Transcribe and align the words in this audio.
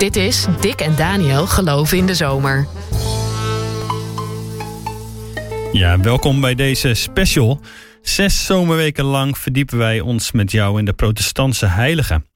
Dit 0.00 0.16
is 0.16 0.46
Dick 0.60 0.80
en 0.80 0.96
Daniel 0.96 1.46
Geloven 1.46 1.98
in 1.98 2.06
de 2.06 2.14
Zomer. 2.14 2.66
Ja, 5.72 6.00
welkom 6.00 6.40
bij 6.40 6.54
deze 6.54 6.94
special. 6.94 7.60
Zes 8.02 8.46
zomerweken 8.46 9.04
lang 9.04 9.38
verdiepen 9.38 9.78
wij 9.78 10.00
ons 10.00 10.32
met 10.32 10.50
jou 10.50 10.78
in 10.78 10.84
de 10.84 10.92
protestantse 10.92 11.66
heiligen. 11.66 12.26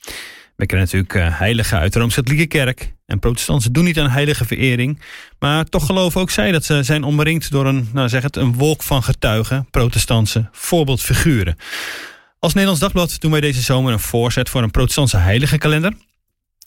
We 0.56 0.66
kennen 0.66 0.86
natuurlijk 0.86 1.14
uh, 1.14 1.38
heiligen 1.38 1.78
uit 1.78 1.92
de 1.92 1.98
Rooms-Katholieke 1.98 2.46
Kerk. 2.46 2.94
En 3.06 3.18
protestanten 3.18 3.72
doen 3.72 3.84
niet 3.84 3.98
aan 3.98 4.10
heilige 4.10 4.44
verering. 4.44 5.00
Maar 5.38 5.64
toch 5.64 5.86
geloven 5.86 6.20
ook 6.20 6.30
zij 6.30 6.52
dat 6.52 6.64
ze 6.64 6.82
zijn 6.82 7.04
omringd 7.04 7.50
door 7.50 7.66
een, 7.66 7.88
nou 7.92 8.08
zeg 8.08 8.22
het, 8.22 8.36
een 8.36 8.54
wolk 8.54 8.82
van 8.82 9.02
getuigen, 9.02 9.66
protestantse 9.70 10.48
voorbeeldfiguren. 10.52 11.56
Als 12.38 12.52
Nederlands 12.52 12.80
Dagblad 12.80 13.16
doen 13.20 13.30
wij 13.30 13.40
deze 13.40 13.60
zomer 13.60 13.92
een 13.92 14.00
voorzet 14.00 14.48
voor 14.48 14.62
een 14.62 14.70
protestantse 14.70 15.16
heiligenkalender. 15.16 15.92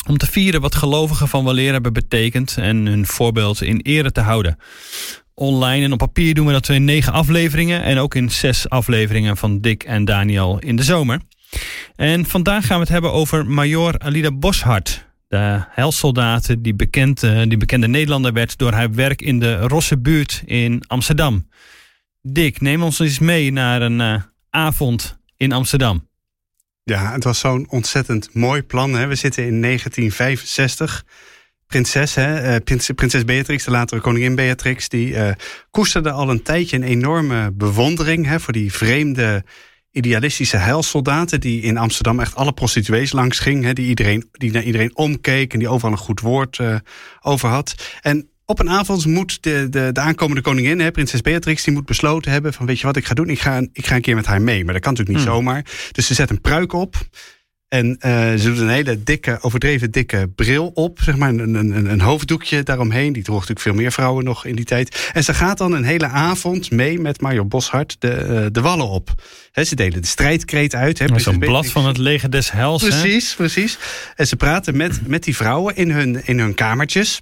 Om 0.08 0.18
te 0.18 0.26
vieren 0.26 0.62
wat 0.62 0.76
gelovigen 0.76 1.28
van 1.28 1.46
weleer 1.46 1.71
hebben 1.71 1.94
betekend 1.94 2.57
en 2.57 2.86
hun 2.86 3.06
voorbeeld 3.06 3.61
in 3.61 3.79
ere 3.82 4.11
te 4.11 4.21
houden. 4.21 4.57
Online 5.33 5.86
en 5.86 5.92
op 5.92 5.97
papier 5.97 6.33
doen 6.33 6.46
we 6.46 6.52
dat 6.52 6.70
in 6.70 6.83
negen 6.83 7.14
afleveringen 7.14 7.83
en 7.83 7.97
ook 7.97 8.16
in 8.16 8.32
zes 8.32 8.70
afleveringen 8.70 9.38
van 9.38 9.61
Dick 9.61 9.83
en 9.83 10.06
Daniel 10.06 10.60
in 10.60 10.75
de 10.75 10.83
zomer. 10.83 11.20
En 11.96 12.25
vandaag 12.25 12.66
gaan 12.66 12.75
we 12.75 12.83
het 12.83 12.92
hebben 12.92 13.11
over 13.11 13.46
Major 13.46 14.00
Alida 14.00 14.32
Boshart. 14.32 15.06
De 15.28 15.64
helssoldaten 15.70 16.61
die, 16.61 16.75
bekend, 16.75 17.24
eh, 17.24 17.42
die 17.47 17.58
bekende 17.58 17.88
Nederlander 17.88 18.33
werd 18.33 18.58
door 18.58 18.71
haar 18.71 18.94
werk 18.94 19.21
in 19.21 19.39
de 19.39 19.58
Rosse 19.58 19.97
buurt 19.97 20.42
in 20.46 20.83
Amsterdam. 20.88 21.47
Dick, 22.21 22.61
neem 22.61 22.83
ons 22.83 23.00
eens 23.00 23.19
mee 23.19 23.52
naar 23.52 23.82
een 23.82 24.00
uh, 24.00 24.21
avond 24.50 25.19
in 25.38 25.52
Amsterdam. 25.52 26.08
Ja, 26.87 27.11
het 27.11 27.23
was 27.23 27.39
zo'n 27.39 27.65
ontzettend 27.69 28.33
mooi 28.33 28.64
plan. 28.64 28.93
Hè. 28.93 29.07
We 29.07 29.15
zitten 29.15 29.46
in 29.46 29.61
1965. 29.61 31.05
Prinses, 31.68 32.16
hè, 32.16 32.39
eh, 32.39 32.55
prinses, 32.95 33.25
Beatrix, 33.25 33.63
de 33.63 33.72
latere 33.72 34.02
koningin 34.02 34.35
Beatrix, 34.35 34.89
die 34.89 35.09
uh, 35.09 35.29
koesterde 35.71 36.11
al 36.11 36.29
een 36.29 36.44
tijdje 36.44 36.75
een 36.75 36.83
enorme 36.83 37.52
bewondering 37.52 38.25
hè, 38.25 38.39
voor 38.39 38.53
die 38.53 38.73
vreemde 38.73 39.44
idealistische 39.91 40.57
heilsoldaten 40.57 41.39
die 41.39 41.61
in 41.61 41.77
Amsterdam 41.77 42.19
echt 42.19 42.35
alle 42.35 42.53
prostituees 42.53 43.11
langs 43.11 43.39
ging, 43.39 43.63
hè, 43.63 43.73
die, 43.73 43.88
iedereen, 43.88 44.29
die 44.31 44.51
naar 44.51 44.63
iedereen 44.63 44.95
omkeek 44.95 45.53
en 45.53 45.59
die 45.59 45.69
overal 45.69 45.91
een 45.91 45.97
goed 45.97 46.19
woord 46.19 46.57
uh, 46.57 46.75
over 47.22 47.49
had. 47.49 47.75
En 48.01 48.29
op 48.50 48.59
een 48.59 48.70
avond 48.70 49.06
moet 49.06 49.44
de, 49.44 49.67
de, 49.70 49.90
de 49.92 50.00
aankomende 50.00 50.42
koningin, 50.42 50.80
hè, 50.80 50.92
prinses 50.92 51.22
Beatrix, 51.22 51.64
die 51.64 51.73
moet 51.73 51.86
besloten 51.86 52.31
hebben 52.31 52.53
van 52.53 52.66
weet 52.66 52.80
je 52.80 52.86
wat 52.86 52.95
ik 52.95 53.06
ga 53.06 53.14
doen? 53.14 53.30
Ik 53.30 53.40
ga, 53.40 53.62
ik 53.73 53.86
ga 53.86 53.95
een 53.95 54.02
keer 54.02 54.16
met 54.16 54.26
haar 54.26 54.42
mee. 54.42 54.64
Maar 54.64 54.73
dat 54.73 54.84
kan 54.84 54.94
natuurlijk 54.94 55.17
niet 55.17 55.28
hmm. 55.28 55.38
zomaar. 55.38 55.66
Dus 55.92 56.08
ze 56.08 56.14
zet 56.14 56.30
een 56.30 56.42
pruik 56.42 56.73
op. 56.73 56.95
En 57.68 57.88
uh, 57.88 58.34
ze 58.34 58.44
doet 58.44 58.59
een 58.59 58.70
hele 58.70 59.03
dikke, 59.03 59.38
overdreven 59.42 59.92
dikke 59.92 60.31
bril 60.36 60.72
op. 60.73 61.00
Zeg 61.02 61.18
maar 61.18 61.30
een, 61.30 61.53
een, 61.53 61.86
een 61.92 62.02
hoofddoekje 62.02 62.64
daaromheen. 62.64 63.14
Die 63.14 63.23
droeg 63.23 63.40
natuurlijk 63.40 63.66
veel 63.66 63.73
meer 63.73 63.92
vrouwen 63.92 64.23
nog 64.23 64.45
in 64.45 64.56
die 64.56 64.66
tijd. 64.66 65.09
En 65.14 65.23
ze 65.23 65.34
gaat 65.34 65.58
dan 65.58 65.72
een 65.72 65.84
hele 65.84 66.08
avond 66.08 66.72
mee 66.72 67.00
met 67.00 67.22
Major 67.22 67.48
Boshart 67.48 67.95
de, 68.00 68.28
uh, 68.30 68.45
de 68.52 68.62
wallen 68.62 68.88
op. 68.88 69.09
He, 69.52 69.64
ze 69.64 69.75
delen 69.75 70.02
de 70.02 70.08
strijdkreet 70.08 70.75
uit. 70.75 71.03
Zo'n 71.16 71.40
blad 71.40 71.68
van 71.68 71.86
het 71.86 71.98
leger 71.98 72.31
des 72.31 72.52
hels. 72.52 72.84
Precies, 72.84 73.36
precies. 73.36 73.78
En 74.16 74.28
ze 74.28 74.36
praten 74.36 74.78
met, 74.78 75.08
met 75.08 75.23
die 75.23 75.36
vrouwen 75.36 75.75
in 75.75 75.92
hun, 75.92 76.25
in 76.25 76.40
hun 76.40 76.53
kamertjes. 76.53 77.22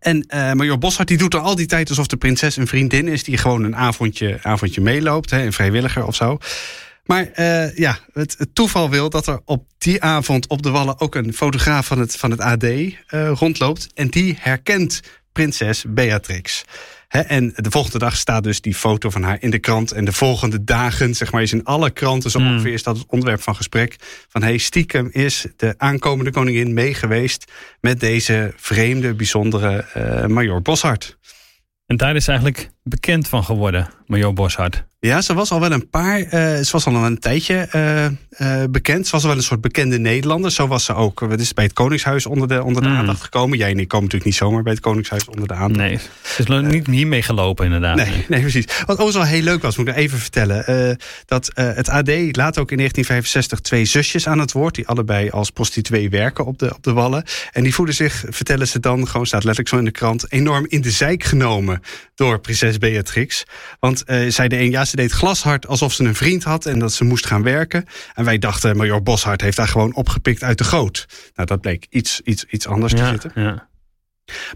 En 0.00 0.26
uh, 0.34 0.52
Major 0.52 0.78
Boshart 0.78 1.08
die 1.08 1.18
doet 1.18 1.34
er 1.34 1.40
al 1.40 1.54
die 1.54 1.66
tijd 1.66 1.88
alsof 1.88 2.06
de 2.06 2.16
prinses 2.16 2.56
een 2.56 2.66
vriendin 2.66 3.08
is... 3.08 3.24
die 3.24 3.36
gewoon 3.36 3.64
een 3.64 3.76
avondje, 3.76 4.38
avondje 4.42 4.80
meeloopt, 4.80 5.30
hè, 5.30 5.42
een 5.42 5.52
vrijwilliger 5.52 6.06
of 6.06 6.14
zo. 6.14 6.38
Maar 7.04 7.28
uh, 7.36 7.76
ja, 7.76 7.98
het, 8.12 8.46
toeval 8.52 8.90
wil 8.90 9.10
dat 9.10 9.26
er 9.26 9.40
op 9.44 9.64
die 9.78 10.02
avond 10.02 10.46
op 10.46 10.62
de 10.62 10.70
Wallen... 10.70 11.00
ook 11.00 11.14
een 11.14 11.34
fotograaf 11.34 11.86
van 11.86 11.98
het, 11.98 12.16
van 12.16 12.30
het 12.30 12.40
AD 12.40 12.64
eh, 12.64 12.92
rondloopt. 13.34 13.88
En 13.94 14.08
die 14.08 14.36
herkent 14.40 15.00
prinses 15.32 15.84
Beatrix 15.88 16.64
en 17.08 17.52
de 17.56 17.70
volgende 17.70 17.98
dag 17.98 18.16
staat 18.16 18.42
dus 18.42 18.60
die 18.60 18.74
foto 18.74 19.10
van 19.10 19.22
haar 19.22 19.36
in 19.40 19.50
de 19.50 19.58
krant. 19.58 19.92
En 19.92 20.04
de 20.04 20.12
volgende 20.12 20.64
dagen, 20.64 21.14
zeg 21.14 21.32
maar, 21.32 21.42
is 21.42 21.52
in 21.52 21.64
alle 21.64 21.90
kranten 21.90 22.30
zo 22.30 22.38
hmm. 22.38 22.52
ongeveer 22.52 22.72
is 22.72 22.82
dat 22.82 22.96
het 22.98 23.06
onderwerp 23.08 23.42
van 23.42 23.56
gesprek. 23.56 23.96
Van 24.28 24.42
hey, 24.42 24.58
stiekem 24.58 25.08
is 25.12 25.46
de 25.56 25.74
aankomende 25.76 26.30
koningin 26.30 26.74
meegeweest 26.74 27.52
met 27.80 28.00
deze 28.00 28.52
vreemde, 28.56 29.14
bijzondere 29.14 29.84
uh, 29.96 30.26
Major 30.26 30.62
Boshart. 30.62 31.18
En 31.86 31.96
daar 31.96 32.16
is 32.16 32.28
eigenlijk 32.28 32.70
bekend 32.82 33.28
van 33.28 33.44
geworden, 33.44 33.88
Major 34.08 34.32
Boshart. 34.32 34.84
Ja, 35.00 35.20
ze 35.20 35.34
was 35.34 35.50
al 35.50 35.60
wel 35.60 35.72
een 35.72 35.90
paar. 35.90 36.18
Uh, 36.20 36.30
ze 36.30 36.68
was 36.70 36.86
al 36.86 36.94
een 36.94 37.18
tijdje 37.18 37.68
uh, 37.74 38.04
uh, 38.62 38.64
bekend. 38.70 39.06
Ze 39.06 39.12
was 39.12 39.22
al 39.22 39.28
wel 39.28 39.38
een 39.38 39.44
soort 39.44 39.60
bekende 39.60 39.98
Nederlander. 39.98 40.50
Zo 40.50 40.66
was 40.66 40.84
ze 40.84 40.94
ook. 40.94 41.20
Het 41.20 41.40
is 41.40 41.54
bij 41.54 41.64
het 41.64 41.72
Koningshuis 41.72 42.26
onder 42.26 42.48
de, 42.48 42.62
onder 42.64 42.82
de 42.82 42.88
mm. 42.88 42.96
aandacht 42.96 43.22
gekomen. 43.22 43.58
Jij 43.58 43.70
en 43.70 43.78
ik 43.78 43.88
komen 43.88 44.04
natuurlijk 44.04 44.30
niet 44.30 44.40
zomaar 44.40 44.62
bij 44.62 44.72
het 44.72 44.80
Koningshuis 44.80 45.28
onder 45.28 45.48
de 45.48 45.54
aandacht. 45.54 45.88
Nee, 45.88 45.98
ze 46.22 46.42
is 46.42 46.72
niet 46.72 46.86
hiermee 46.86 47.22
gelopen, 47.22 47.64
inderdaad. 47.64 47.96
Nee, 47.96 48.24
nee, 48.28 48.40
precies. 48.40 48.64
Wat 48.86 48.98
ook 48.98 49.12
wel 49.12 49.22
heel 49.22 49.42
leuk 49.42 49.62
was, 49.62 49.76
moet 49.76 49.88
ik 49.88 49.96
even 49.96 50.18
vertellen. 50.18 50.98
dat 51.24 51.50
het 51.54 51.88
AD 51.88 52.08
laat 52.36 52.58
ook 52.58 52.70
in 52.70 52.76
1965 52.76 53.60
twee 53.60 53.84
zusjes 53.84 54.26
aan 54.26 54.38
het 54.38 54.52
woord. 54.52 54.74
Die 54.74 54.86
allebei 54.86 55.30
als 55.30 55.50
prostituee 55.50 56.10
werken 56.10 56.44
op 56.44 56.58
de, 56.58 56.74
op 56.74 56.82
de 56.82 56.92
wallen. 56.92 57.24
En 57.52 57.62
die 57.62 57.74
voelen 57.74 57.94
zich, 57.94 58.24
vertellen 58.28 58.68
ze 58.68 58.80
dan, 58.80 59.08
gewoon 59.08 59.26
staat 59.26 59.44
letterlijk 59.44 59.68
zo 59.68 59.78
in 59.78 59.84
de 59.84 59.90
krant, 59.90 60.32
enorm 60.32 60.66
in 60.68 60.80
de 60.80 60.90
zijk 60.90 61.24
genomen 61.24 61.82
door 62.14 62.40
prinses 62.40 62.78
Beatrix. 62.78 63.44
Want 63.80 63.97
zij 64.28 64.48
de 64.48 64.58
een 64.58 64.70
ja 64.70 64.84
ze 64.84 64.96
deed 64.96 65.12
glashard 65.12 65.66
alsof 65.66 65.92
ze 65.92 66.04
een 66.04 66.14
vriend 66.14 66.44
had 66.44 66.66
en 66.66 66.78
dat 66.78 66.92
ze 66.92 67.04
moest 67.04 67.26
gaan 67.26 67.42
werken. 67.42 67.84
En 68.14 68.24
wij 68.24 68.38
dachten, 68.38 68.76
Major 68.76 69.02
Boshart 69.02 69.40
heeft 69.40 69.56
daar 69.56 69.68
gewoon 69.68 69.94
opgepikt 69.94 70.42
uit 70.42 70.58
de 70.58 70.64
goot. 70.64 71.06
Nou, 71.34 71.48
dat 71.48 71.60
bleek 71.60 71.86
iets, 71.90 72.20
iets, 72.20 72.44
iets 72.44 72.66
anders 72.66 72.92
te 72.92 73.06
zitten. 73.06 73.32
Ja. 73.34 73.68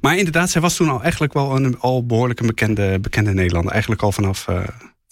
Maar 0.01 0.17
inderdaad, 0.17 0.51
zij 0.51 0.61
was 0.61 0.77
toen 0.77 0.89
al 0.89 1.03
eigenlijk 1.03 1.33
wel 1.33 1.57
een 1.57 1.79
al 1.79 2.07
behoorlijk 2.07 2.41
een 2.41 2.47
bekende, 2.47 2.99
bekende 3.01 3.33
Nederlander. 3.33 3.73
Eigenlijk 3.73 4.03
al 4.03 4.13
vanaf, 4.13 4.47
uh, 4.49 4.61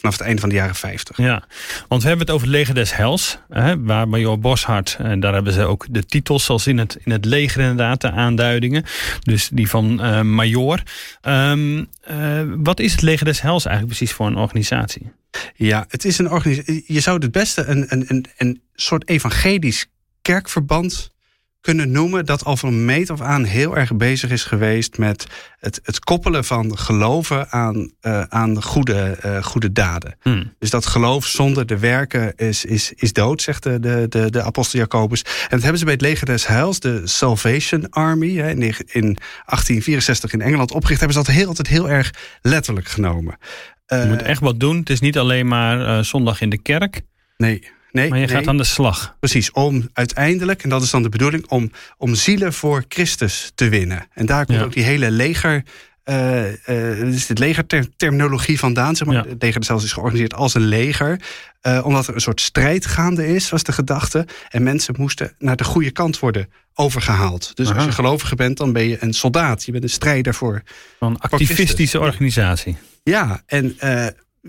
vanaf 0.00 0.16
het 0.16 0.27
einde 0.27 0.41
van 0.41 0.49
de 0.49 0.55
jaren 0.55 0.75
50. 0.75 1.16
Ja, 1.16 1.44
want 1.88 2.03
we 2.03 2.09
hebben 2.09 2.27
het 2.27 2.34
over 2.34 2.47
het 2.47 2.56
leger 2.56 2.75
des 2.75 2.97
Hels, 2.97 3.38
hè, 3.49 3.83
waar 3.83 4.09
Major 4.09 4.38
Boshart, 4.38 4.97
en 4.99 5.21
daar 5.21 5.34
hebben 5.34 5.53
ze 5.53 5.65
ook 5.65 5.87
de 5.91 6.06
titels 6.06 6.44
zoals 6.44 6.66
in 6.66 6.78
het, 6.78 6.99
in 7.05 7.12
het 7.12 7.25
leger 7.25 7.61
inderdaad, 7.61 8.00
de 8.00 8.11
aanduidingen. 8.11 8.84
Dus 9.21 9.49
die 9.53 9.69
van 9.69 10.06
uh, 10.06 10.21
Major. 10.21 10.83
Um, 11.22 11.78
uh, 12.11 12.43
wat 12.56 12.81
is 12.81 12.93
het 12.93 13.03
leger 13.03 13.25
des 13.25 13.41
Hels 13.41 13.65
eigenlijk 13.65 13.97
precies 13.97 14.16
voor 14.16 14.27
een 14.27 14.37
organisatie? 14.37 15.12
Ja, 15.55 15.84
het 15.88 16.05
is 16.05 16.19
een 16.19 16.31
organisatie. 16.31 16.84
Je 16.87 17.00
zou 17.00 17.19
het 17.19 17.32
beste 17.32 17.65
een, 17.65 17.84
een, 17.88 18.05
een, 18.09 18.27
een 18.37 18.62
soort 18.75 19.09
evangelisch 19.09 19.87
kerkverband 20.22 21.12
kunnen 21.60 21.91
noemen 21.91 22.26
dat 22.26 22.44
al 22.44 22.56
van 22.56 22.84
meet 22.84 23.10
af 23.10 23.21
aan 23.21 23.44
heel 23.44 23.76
erg 23.76 23.97
bezig 23.97 24.31
is 24.31 24.44
geweest 24.44 24.98
met 24.98 25.26
het, 25.59 25.81
het 25.82 25.98
koppelen 25.98 26.44
van 26.44 26.78
geloven 26.78 27.50
aan, 27.50 27.91
uh, 28.03 28.22
aan 28.22 28.62
goede, 28.62 29.19
uh, 29.25 29.43
goede 29.43 29.72
daden. 29.72 30.16
Hmm. 30.20 30.54
Dus 30.59 30.70
dat 30.70 30.87
geloof 30.87 31.26
zonder 31.26 31.66
de 31.66 31.78
werken 31.78 32.37
is, 32.37 32.65
is, 32.65 32.93
is 32.93 33.12
dood, 33.12 33.43
zegt 33.43 33.62
de, 33.62 33.81
de, 33.81 34.06
de, 34.09 34.31
de 34.31 34.43
apostel 34.43 34.78
Jacobus. 34.78 35.22
En 35.22 35.49
dat 35.50 35.60
hebben 35.60 35.78
ze 35.78 35.84
bij 35.84 35.94
het 35.94 36.03
leger 36.03 36.26
des 36.26 36.47
Heils, 36.47 36.81
de 36.81 37.00
Salvation 37.04 37.91
Army, 37.91 38.37
hè, 38.37 38.50
in, 38.50 38.60
in 38.87 39.16
1864 39.16 40.32
in 40.32 40.41
Engeland 40.41 40.72
opgericht, 40.72 41.00
hebben 41.00 41.19
ze 41.19 41.25
dat 41.25 41.34
heel, 41.34 41.49
altijd 41.49 41.69
heel 41.69 41.91
erg 41.91 42.10
letterlijk 42.43 42.88
genomen. 42.88 43.38
Je 43.87 44.04
moet 44.09 44.22
echt 44.22 44.41
wat 44.41 44.60
doen. 44.60 44.76
Het 44.76 44.91
is 44.91 45.00
niet 45.00 45.19
alleen 45.19 45.47
maar 45.47 46.04
zondag 46.04 46.41
in 46.41 46.50
de 46.50 46.62
kerk. 46.62 47.00
Nee. 47.37 47.69
Nee, 47.93 48.09
maar 48.11 48.19
je 48.19 48.28
gaat 48.28 48.47
aan 48.47 48.56
de 48.56 48.65
slag. 48.65 49.17
Precies, 49.21 49.51
om 49.51 49.89
uiteindelijk, 49.93 50.62
en 50.62 50.69
dat 50.69 50.83
is 50.83 50.91
dan 50.91 51.03
de 51.03 51.09
bedoeling, 51.09 51.47
om, 51.49 51.71
om 51.97 52.15
zielen 52.15 52.53
voor 52.53 52.84
Christus 52.89 53.53
te 53.55 53.69
winnen. 53.69 54.06
En 54.12 54.27
daar 54.27 54.47
komt 54.47 54.62
ook 54.62 54.73
die 54.73 54.84
hele 54.84 55.11
leger. 55.11 55.62
Uh, 56.05 56.69
uh, 56.69 57.03
is 57.03 57.29
het 57.29 57.39
legerterminologie 57.39 58.59
vandaan. 58.59 58.97
Zeg 58.97 59.06
maar. 59.06 59.17
Ja. 59.17 59.25
Het 59.29 59.43
leger 59.43 59.65
zelfs 59.65 59.84
is 59.84 59.93
georganiseerd 59.93 60.34
als 60.34 60.55
een 60.55 60.67
leger. 60.67 61.21
Uh, 61.62 61.81
omdat 61.84 62.06
er 62.06 62.15
een 62.15 62.21
soort 62.21 62.41
strijd 62.41 62.87
gaande 62.87 63.34
is, 63.34 63.50
was 63.50 63.62
de 63.62 63.73
gedachte. 63.73 64.27
En 64.49 64.62
mensen 64.62 64.95
moesten 64.99 65.34
naar 65.39 65.56
de 65.56 65.65
goede 65.65 65.91
kant 65.91 66.19
worden 66.19 66.49
overgehaald. 66.75 67.56
Dus 67.56 67.75
als 67.75 67.84
je 67.84 67.93
gelovige 67.93 68.35
bent, 68.35 68.56
dan 68.56 68.73
ben 68.73 68.88
je 68.88 68.97
een 69.00 69.12
soldaat. 69.12 69.64
Je 69.64 69.73
bent 69.73 69.85
een 69.85 69.91
strijder 69.91 70.35
voor. 70.35 70.62
Een 70.99 71.19
activistische 71.19 72.00
organisatie. 72.00 72.76
Ja, 73.03 73.43
en 73.47 73.76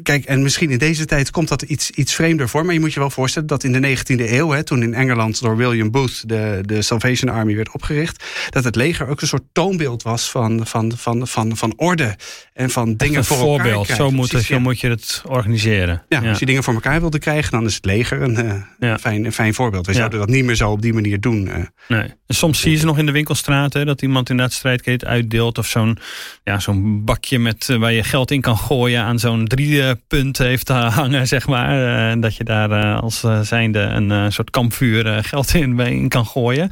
Kijk, 0.04 0.26
en 0.26 0.42
misschien 0.42 0.70
in 0.70 0.78
deze 0.78 1.06
tijd 1.06 1.32
komt 1.32 1.48
dat 1.48 1.62
iets, 1.62 1.92
iets 1.92 2.14
vreemder 2.14 2.50
voor. 2.50 2.66
Maar 2.66 2.74
je 2.74 2.80
moet 2.80 2.94
je 2.94 3.00
wel 3.00 3.10
voorstellen 3.10 3.48
dat 3.48 3.64
in 3.64 3.72
de 3.72 3.98
19e 3.98 4.32
eeuw, 4.32 4.50
hè, 4.50 4.64
toen 4.64 4.84
in 4.84 4.94
Engeland 4.94 5.42
door 5.42 5.58
William 5.58 5.92
Booth 5.92 6.30
de, 6.30 6.60
de 6.66 6.82
Salvation 6.82 7.34
Army 7.34 7.56
werd 7.56 7.72
opgericht, 7.72 8.24
dat 8.50 8.64
het 8.64 8.76
leger 8.76 9.08
ook 9.08 9.22
een 9.22 9.28
soort 9.28 9.44
toonbeeld 9.52 10.04
was 10.04 10.30
van, 10.30 10.68
van, 10.68 10.94
van, 10.98 11.28
van, 11.28 11.58
van 11.58 11.74
orde 11.76 12.16
en 12.54 12.70
van 12.70 12.96
dingen 12.96 13.18
een 13.18 13.24
voor 13.24 13.38
voorbeeld. 13.38 13.90
elkaar 13.90 13.96
Zo 13.96 14.12
moet, 14.12 14.32
het, 14.32 14.44
zo 14.44 14.60
moet 14.60 14.80
je 14.80 14.90
het 14.90 15.24
organiseren. 15.28 16.04
Ja, 16.10 16.30
als 16.30 16.40
je 16.40 16.46
dingen 16.46 16.64
voor 16.64 16.74
elkaar 16.74 17.00
wilde 17.00 17.20
krijgen, 17.20 17.52
dan 17.52 17.66
is 17.66 17.76
het 17.76 17.86
leger 17.86 18.22
een, 18.22 18.46
uh, 18.46 18.54
ja. 18.80 19.00
fijn, 19.00 19.26
een 19.26 19.34
fijn 19.34 19.54
voorbeeld. 19.54 19.86
We 19.86 19.94
zouden 19.94 20.20
dat 20.20 20.30
niet 20.30 20.46
meer 20.46 20.56
zo 20.56 20.72
op 20.72 20.82
die 20.82 20.94
manier 20.94 21.20
doen. 21.20 21.48
Uh. 21.48 21.56
Nee. 21.88 22.14
En 22.28 22.36
soms 22.36 22.60
zie 22.60 22.72
je 22.72 22.78
ze 22.78 22.86
nog 22.86 22.98
in 22.98 23.06
de 23.06 23.12
winkelstraat, 23.12 23.72
dat 23.72 24.02
iemand 24.02 24.30
inderdaad 24.30 24.56
strijdketen 24.56 25.08
uitdeelt 25.08 25.58
of 25.58 25.68
zo'n 25.68 25.98
ja, 26.44 26.60
zo'n 26.60 27.06
bakje 27.06 27.40
met, 27.40 27.68
uh, 27.72 27.78
waar 27.78 27.94
je 27.94 28.04
geld 28.04 28.32
in 28.32 28.42
kan 28.42 28.58
gooien 28.58 29.02
aan 29.02 29.20
zo'n 29.20 29.48
drie 29.48 29.81
punt 30.08 30.38
heeft 30.38 30.68
hangen, 30.68 31.28
zeg 31.28 31.48
maar. 31.48 31.98
En 32.10 32.20
dat 32.20 32.36
je 32.36 32.44
daar 32.44 33.00
als 33.00 33.24
zijnde 33.42 33.80
een 33.80 34.32
soort 34.32 34.50
kampvuur 34.50 35.24
geld 35.24 35.54
in, 35.64 35.80
in 35.80 36.10
kan 36.10 36.26
gooien. 36.26 36.70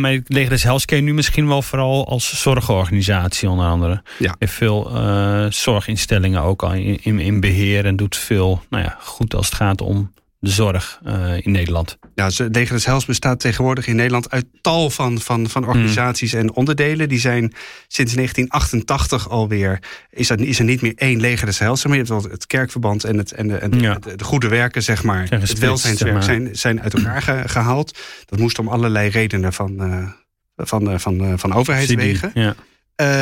maar 0.00 0.12
het 0.12 0.28
leger 0.28 0.50
des 0.50 0.62
Hels 0.62 0.84
ken 0.84 0.96
je 0.96 1.02
nu 1.02 1.14
misschien 1.14 1.48
wel 1.48 1.62
vooral 1.62 2.08
als 2.08 2.40
zorgorganisatie 2.40 3.50
onder 3.50 3.66
andere. 3.66 4.02
Ja. 4.18 4.34
Heeft 4.38 4.52
veel 4.52 4.90
zorginstellingen 5.50 6.42
ook 6.42 6.62
al 6.62 6.72
in, 6.72 7.18
in, 7.18 7.40
beheer 7.40 7.84
en 7.84 7.96
doet 7.96 8.16
veel 8.16 8.62
nou 8.70 8.82
ja, 8.82 8.96
goed 9.00 9.34
als 9.34 9.46
het 9.46 9.54
gaat 9.54 9.80
om 9.80 10.12
de 10.40 10.50
zorg 10.50 11.00
uh, 11.06 11.36
in 11.36 11.50
Nederland. 11.50 11.98
Ja, 12.14 12.30
Leger 12.36 12.82
Hels 12.84 13.04
bestaat 13.04 13.40
tegenwoordig 13.40 13.86
in 13.86 13.96
Nederland 13.96 14.30
uit 14.30 14.46
tal 14.60 14.90
van, 14.90 15.20
van, 15.20 15.48
van 15.48 15.66
organisaties 15.66 16.32
en 16.32 16.52
onderdelen. 16.52 17.08
Die 17.08 17.18
zijn 17.18 17.52
sinds 17.88 18.14
1988 18.14 19.28
alweer, 19.28 19.82
is, 20.10 20.28
dat, 20.28 20.40
is 20.40 20.58
er 20.58 20.64
niet 20.64 20.80
meer 20.80 20.92
één 20.96 21.20
Leger 21.20 21.46
des 21.46 21.58
Hels. 21.58 21.84
Maar 21.84 21.92
je 21.92 21.98
hebt 21.98 22.08
wel 22.08 22.30
het 22.30 22.46
kerkverband 22.46 23.04
en, 23.04 23.18
het, 23.18 23.32
en, 23.32 23.48
de, 23.48 23.56
en 23.56 23.70
de, 23.70 24.16
de, 24.16 24.24
goede 24.24 24.48
werken, 24.48 24.82
zeg 24.82 25.02
maar. 25.02 25.26
het 25.30 25.58
welzijnswerk 25.58 26.22
zijn, 26.22 26.56
zijn 26.56 26.82
uit 26.82 26.94
elkaar 26.94 27.48
gehaald. 27.48 27.98
Dat 28.24 28.38
moest 28.38 28.58
om 28.58 28.68
allerlei 28.68 29.08
redenen 29.08 29.52
van, 29.52 29.72
uh, 29.72 30.08
van, 30.56 30.92
uh, 30.92 30.98
van, 30.98 31.38
van 31.38 31.52
overheidswegen. 31.52 32.30
Ja. 32.34 32.54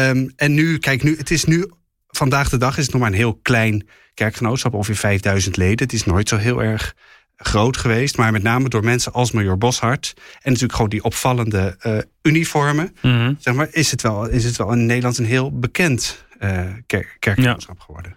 Um, 0.08 0.32
en 0.36 0.54
nu, 0.54 0.78
kijk, 0.78 1.02
nu, 1.02 1.16
het 1.16 1.30
is 1.30 1.44
nu, 1.44 1.70
vandaag 2.16 2.48
de 2.48 2.56
dag 2.56 2.78
is 2.78 2.84
het 2.84 2.92
nog 2.92 3.02
maar 3.02 3.10
een 3.10 3.16
heel 3.16 3.38
klein 3.42 3.88
kerkgenootschap, 4.14 4.74
ongeveer 4.74 4.96
5000 4.96 5.56
leden. 5.56 5.78
Het 5.78 5.92
is 5.92 6.04
nooit 6.04 6.28
zo 6.28 6.36
heel 6.36 6.62
erg 6.62 6.94
groot 7.36 7.76
geweest, 7.76 8.16
maar 8.16 8.32
met 8.32 8.42
name 8.42 8.68
door 8.68 8.84
mensen 8.84 9.12
als 9.12 9.32
Major 9.32 9.58
Boshart 9.58 10.14
en 10.16 10.22
natuurlijk 10.42 10.72
gewoon 10.72 10.90
die 10.90 11.04
opvallende 11.04 11.76
uh, 11.86 11.98
uniformen, 12.22 12.96
mm 13.02 13.12
-hmm. 13.12 13.36
zeg 13.38 13.54
maar, 13.54 13.68
is 13.70 13.90
het, 13.90 14.02
wel, 14.02 14.28
is 14.28 14.44
het 14.44 14.56
wel 14.56 14.72
in 14.72 14.86
Nederland 14.86 15.18
een 15.18 15.24
heel 15.24 15.58
bekend 15.58 16.24
uh, 16.40 16.60
kerk, 16.86 17.16
kerkgenootschap 17.18 17.76
ja. 17.78 17.84
geworden. 17.84 18.16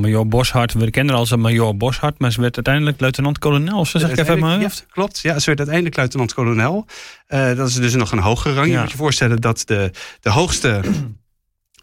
Major 0.00 0.28
Boshart, 0.28 0.72
we 0.72 0.90
kennen 0.90 1.12
haar 1.12 1.20
als 1.20 1.30
een 1.30 1.40
Major 1.40 1.76
Boshart, 1.76 2.18
maar 2.18 2.32
ze 2.32 2.40
werd 2.40 2.54
uiteindelijk 2.54 3.00
luitenant-kolonel. 3.00 3.86
Zo 3.86 3.98
zeg 3.98 4.10
ik 4.10 4.18
even. 4.18 4.60
Ja, 4.60 4.70
klopt, 4.90 5.18
ja, 5.18 5.38
ze 5.38 5.46
werd 5.46 5.58
uiteindelijk 5.58 5.96
luitenant-kolonel. 5.96 6.86
Uh, 7.28 7.56
dat 7.56 7.68
is 7.68 7.74
dus 7.74 7.94
nog 7.94 8.12
een 8.12 8.18
hogere 8.18 8.54
rang. 8.54 8.66
Ja. 8.66 8.72
Je 8.72 8.80
moet 8.80 8.90
je 8.90 8.96
voorstellen 8.96 9.40
dat 9.40 9.62
de, 9.66 9.90
de 10.20 10.30
hoogste, 10.30 10.80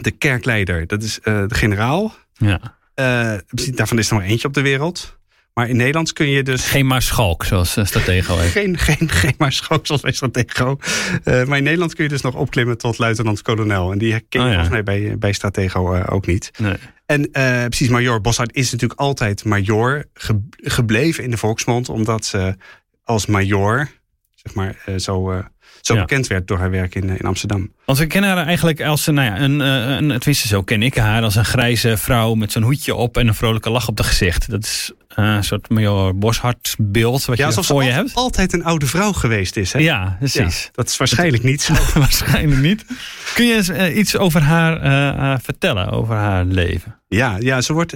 de 0.04 0.12
kerkleider, 0.12 0.88
dat 0.88 1.04
is 1.04 1.20
de 1.24 1.46
generaal. 1.48 2.16
Ja. 2.34 2.78
Uh, 2.96 3.34
daarvan 3.76 3.98
is 3.98 4.10
er 4.10 4.16
maar 4.16 4.26
eentje 4.26 4.48
op 4.48 4.54
de 4.54 4.62
wereld. 4.62 5.18
Maar 5.54 5.70
in 5.70 5.76
Nederland 5.76 6.14
kun 6.14 6.30
je 6.30 6.44
dus... 6.44 6.66
Geen 6.66 6.86
Maarschalk, 6.86 7.44
zoals 7.44 7.70
Stratego 7.70 8.38
heeft. 8.38 8.52
geen, 8.52 8.78
geen, 8.78 9.10
geen 9.10 9.34
Maarschalk, 9.38 9.86
zoals 9.86 10.02
bij 10.02 10.12
Stratego. 10.12 10.78
Uh, 11.26 11.44
maar 11.44 11.58
in 11.58 11.64
Nederland 11.64 11.96
kun 11.96 12.04
je 12.04 12.10
dus 12.10 12.22
nog 12.22 12.36
opklimmen 12.36 12.78
tot 12.78 12.98
luitenant-kolonel. 12.98 13.92
En 13.92 13.98
die 13.98 14.20
ken 14.20 14.22
je 14.30 14.40
oh, 14.40 14.46
ja. 14.46 14.52
volgens 14.52 14.70
mij 14.70 14.84
bij, 14.84 15.18
bij 15.18 15.34
Stratego 15.34 15.96
uh, 15.96 16.04
ook 16.10 16.26
niet. 16.26 16.52
Nee. 16.58 16.76
En 17.06 17.22
uh, 17.22 17.66
precies, 17.66 17.90
Major 17.90 18.22
Boshart 18.22 18.56
is 18.56 18.72
natuurlijk 18.72 19.00
altijd 19.00 19.44
major 19.44 20.06
ge 20.14 20.42
gebleven 20.52 21.24
in 21.24 21.32
de 21.32 21.38
volksmond. 21.38 21.90
Omdat 21.90 22.26
ze 22.26 22.56
als 23.04 23.26
major, 23.26 23.90
zeg 24.36 24.54
maar, 24.54 24.76
zo 24.98 25.44
zo 25.90 25.96
ja. 25.96 26.02
bekend 26.02 26.28
werd 26.28 26.48
door 26.48 26.58
haar 26.58 26.72
werk 26.72 26.96
in, 26.96 27.10
in 27.10 27.26
Amsterdam. 27.26 27.72
Want 27.86 27.98
we 27.98 28.06
kennen 28.06 28.30
haar 28.30 28.46
eigenlijk 28.46 28.82
als 28.82 29.06
nou 29.06 29.22
ja, 29.22 29.40
een, 29.40 29.60
een, 29.60 30.08
tenminste 30.08 30.48
zo 30.48 30.64
ken 30.64 30.84
ik 30.84 30.96
haar, 30.96 31.24
als 31.24 31.36
een 31.36 31.46
grijze 31.46 31.98
vrouw 31.98 32.34
met 32.34 32.52
zo'n 32.52 32.64
hoedje 32.64 32.96
op 32.96 33.18
en 33.18 33.28
een 33.28 33.36
vrolijke 33.36 33.70
lach 33.70 33.88
op 33.88 33.98
de 33.98 34.04
gezicht. 34.04 34.50
Dat 34.50 34.64
is 34.64 34.92
uh, 35.18 35.26
een 35.36 35.44
soort 35.44 35.70
Major 35.70 36.18
Boshart 36.18 36.76
beeld 36.78 37.26
wat 37.26 37.38
ja, 37.38 37.48
je 37.48 37.64
voor 37.64 37.84
je 37.84 37.92
hebt. 37.92 38.14
altijd 38.14 38.54
een 38.54 38.64
oude 38.64 38.86
vrouw 38.86 39.12
geweest 39.12 39.56
is. 39.56 39.74
Hè? 39.74 39.80
Ja, 39.80 40.16
precies. 40.20 40.64
Ja, 40.64 40.70
dat 40.72 40.90
is 40.90 40.98
waarschijnlijk 40.98 41.44
niet 41.44 41.62
zo. 41.62 41.74
waarschijnlijk 41.94 42.62
niet. 42.62 42.86
Kun 43.34 43.46
je 43.46 43.56
eens 43.56 43.70
uh, 43.70 43.98
iets 43.98 44.18
over 44.18 44.42
haar 44.42 44.84
uh, 44.84 45.36
vertellen, 45.42 45.90
over 45.90 46.16
haar 46.16 46.46
leven? 46.46 47.00
Ja, 47.08 47.38
ja 47.40 47.62
ze 47.62 47.74
wordt 47.74 47.94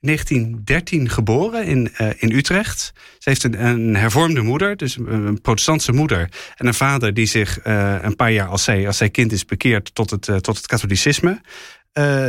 1913 0.00 1.08
geboren 1.08 1.64
in, 1.64 1.92
uh, 2.00 2.08
in 2.16 2.32
Utrecht. 2.32 2.92
Ze 3.18 3.28
heeft 3.28 3.44
een, 3.44 3.66
een, 3.66 3.96
hervormde 3.96 4.40
moeder, 4.40 4.76
dus 4.76 4.96
een 4.96 5.40
protestantse 5.40 5.92
moeder. 5.92 6.30
En 6.54 6.66
een 6.66 6.74
vader 6.74 7.14
die 7.14 7.26
zich 7.26 7.66
uh, 7.66 7.96
een 8.02 8.16
paar 8.16 8.32
jaar 8.32 8.48
als 8.48 8.64
zij, 8.64 8.86
als 8.86 8.96
zij 8.96 9.10
kind 9.10 9.32
is 9.32 9.44
bekeerd 9.44 9.94
tot 9.94 10.10
het, 10.10 10.28
uh, 10.28 10.36
tot 10.36 10.56
het 10.56 10.66
katholicisme. 10.66 11.40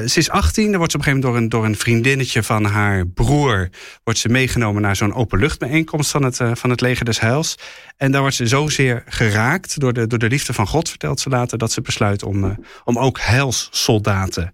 ze 0.06 0.14
is 0.14 0.30
18, 0.30 0.68
dan 0.68 0.78
wordt 0.78 0.92
ze 0.92 0.98
op 0.98 1.06
een 1.06 1.12
gegeven 1.12 1.32
moment 1.32 1.32
door 1.32 1.36
een, 1.36 1.50
door 1.50 1.66
een 1.66 1.78
vriendinnetje 1.78 2.44
van 2.44 2.66
haar 2.66 3.08
broer... 3.08 3.70
wordt 4.04 4.20
ze 4.20 4.30
meegenomen 4.30 4.82
naar 4.82 4.96
zo'n 4.96 5.14
openluchtbijeenkomst 5.14 6.12
van 6.12 6.24
het, 6.24 6.40
van 6.54 6.70
het 6.70 6.82
leger 6.82 7.06
des 7.06 7.20
Heils. 7.20 7.58
En 7.98 8.12
daar 8.12 8.22
wordt 8.22 8.36
ze 8.36 8.48
zozeer 8.48 9.04
geraakt 9.06 9.80
door 9.80 9.94
de, 9.94 10.08
door 10.08 10.20
de 10.20 10.30
liefde 10.30 10.54
van 10.54 10.68
God, 10.68 10.90
vertelt 10.90 11.20
ze 11.20 11.30
later... 11.30 11.58
dat 11.58 11.72
ze 11.72 11.82
besluit 11.82 12.24
om, 12.24 12.58
om 12.84 13.00
ook 13.00 13.20
heilssoldaten 13.20 14.54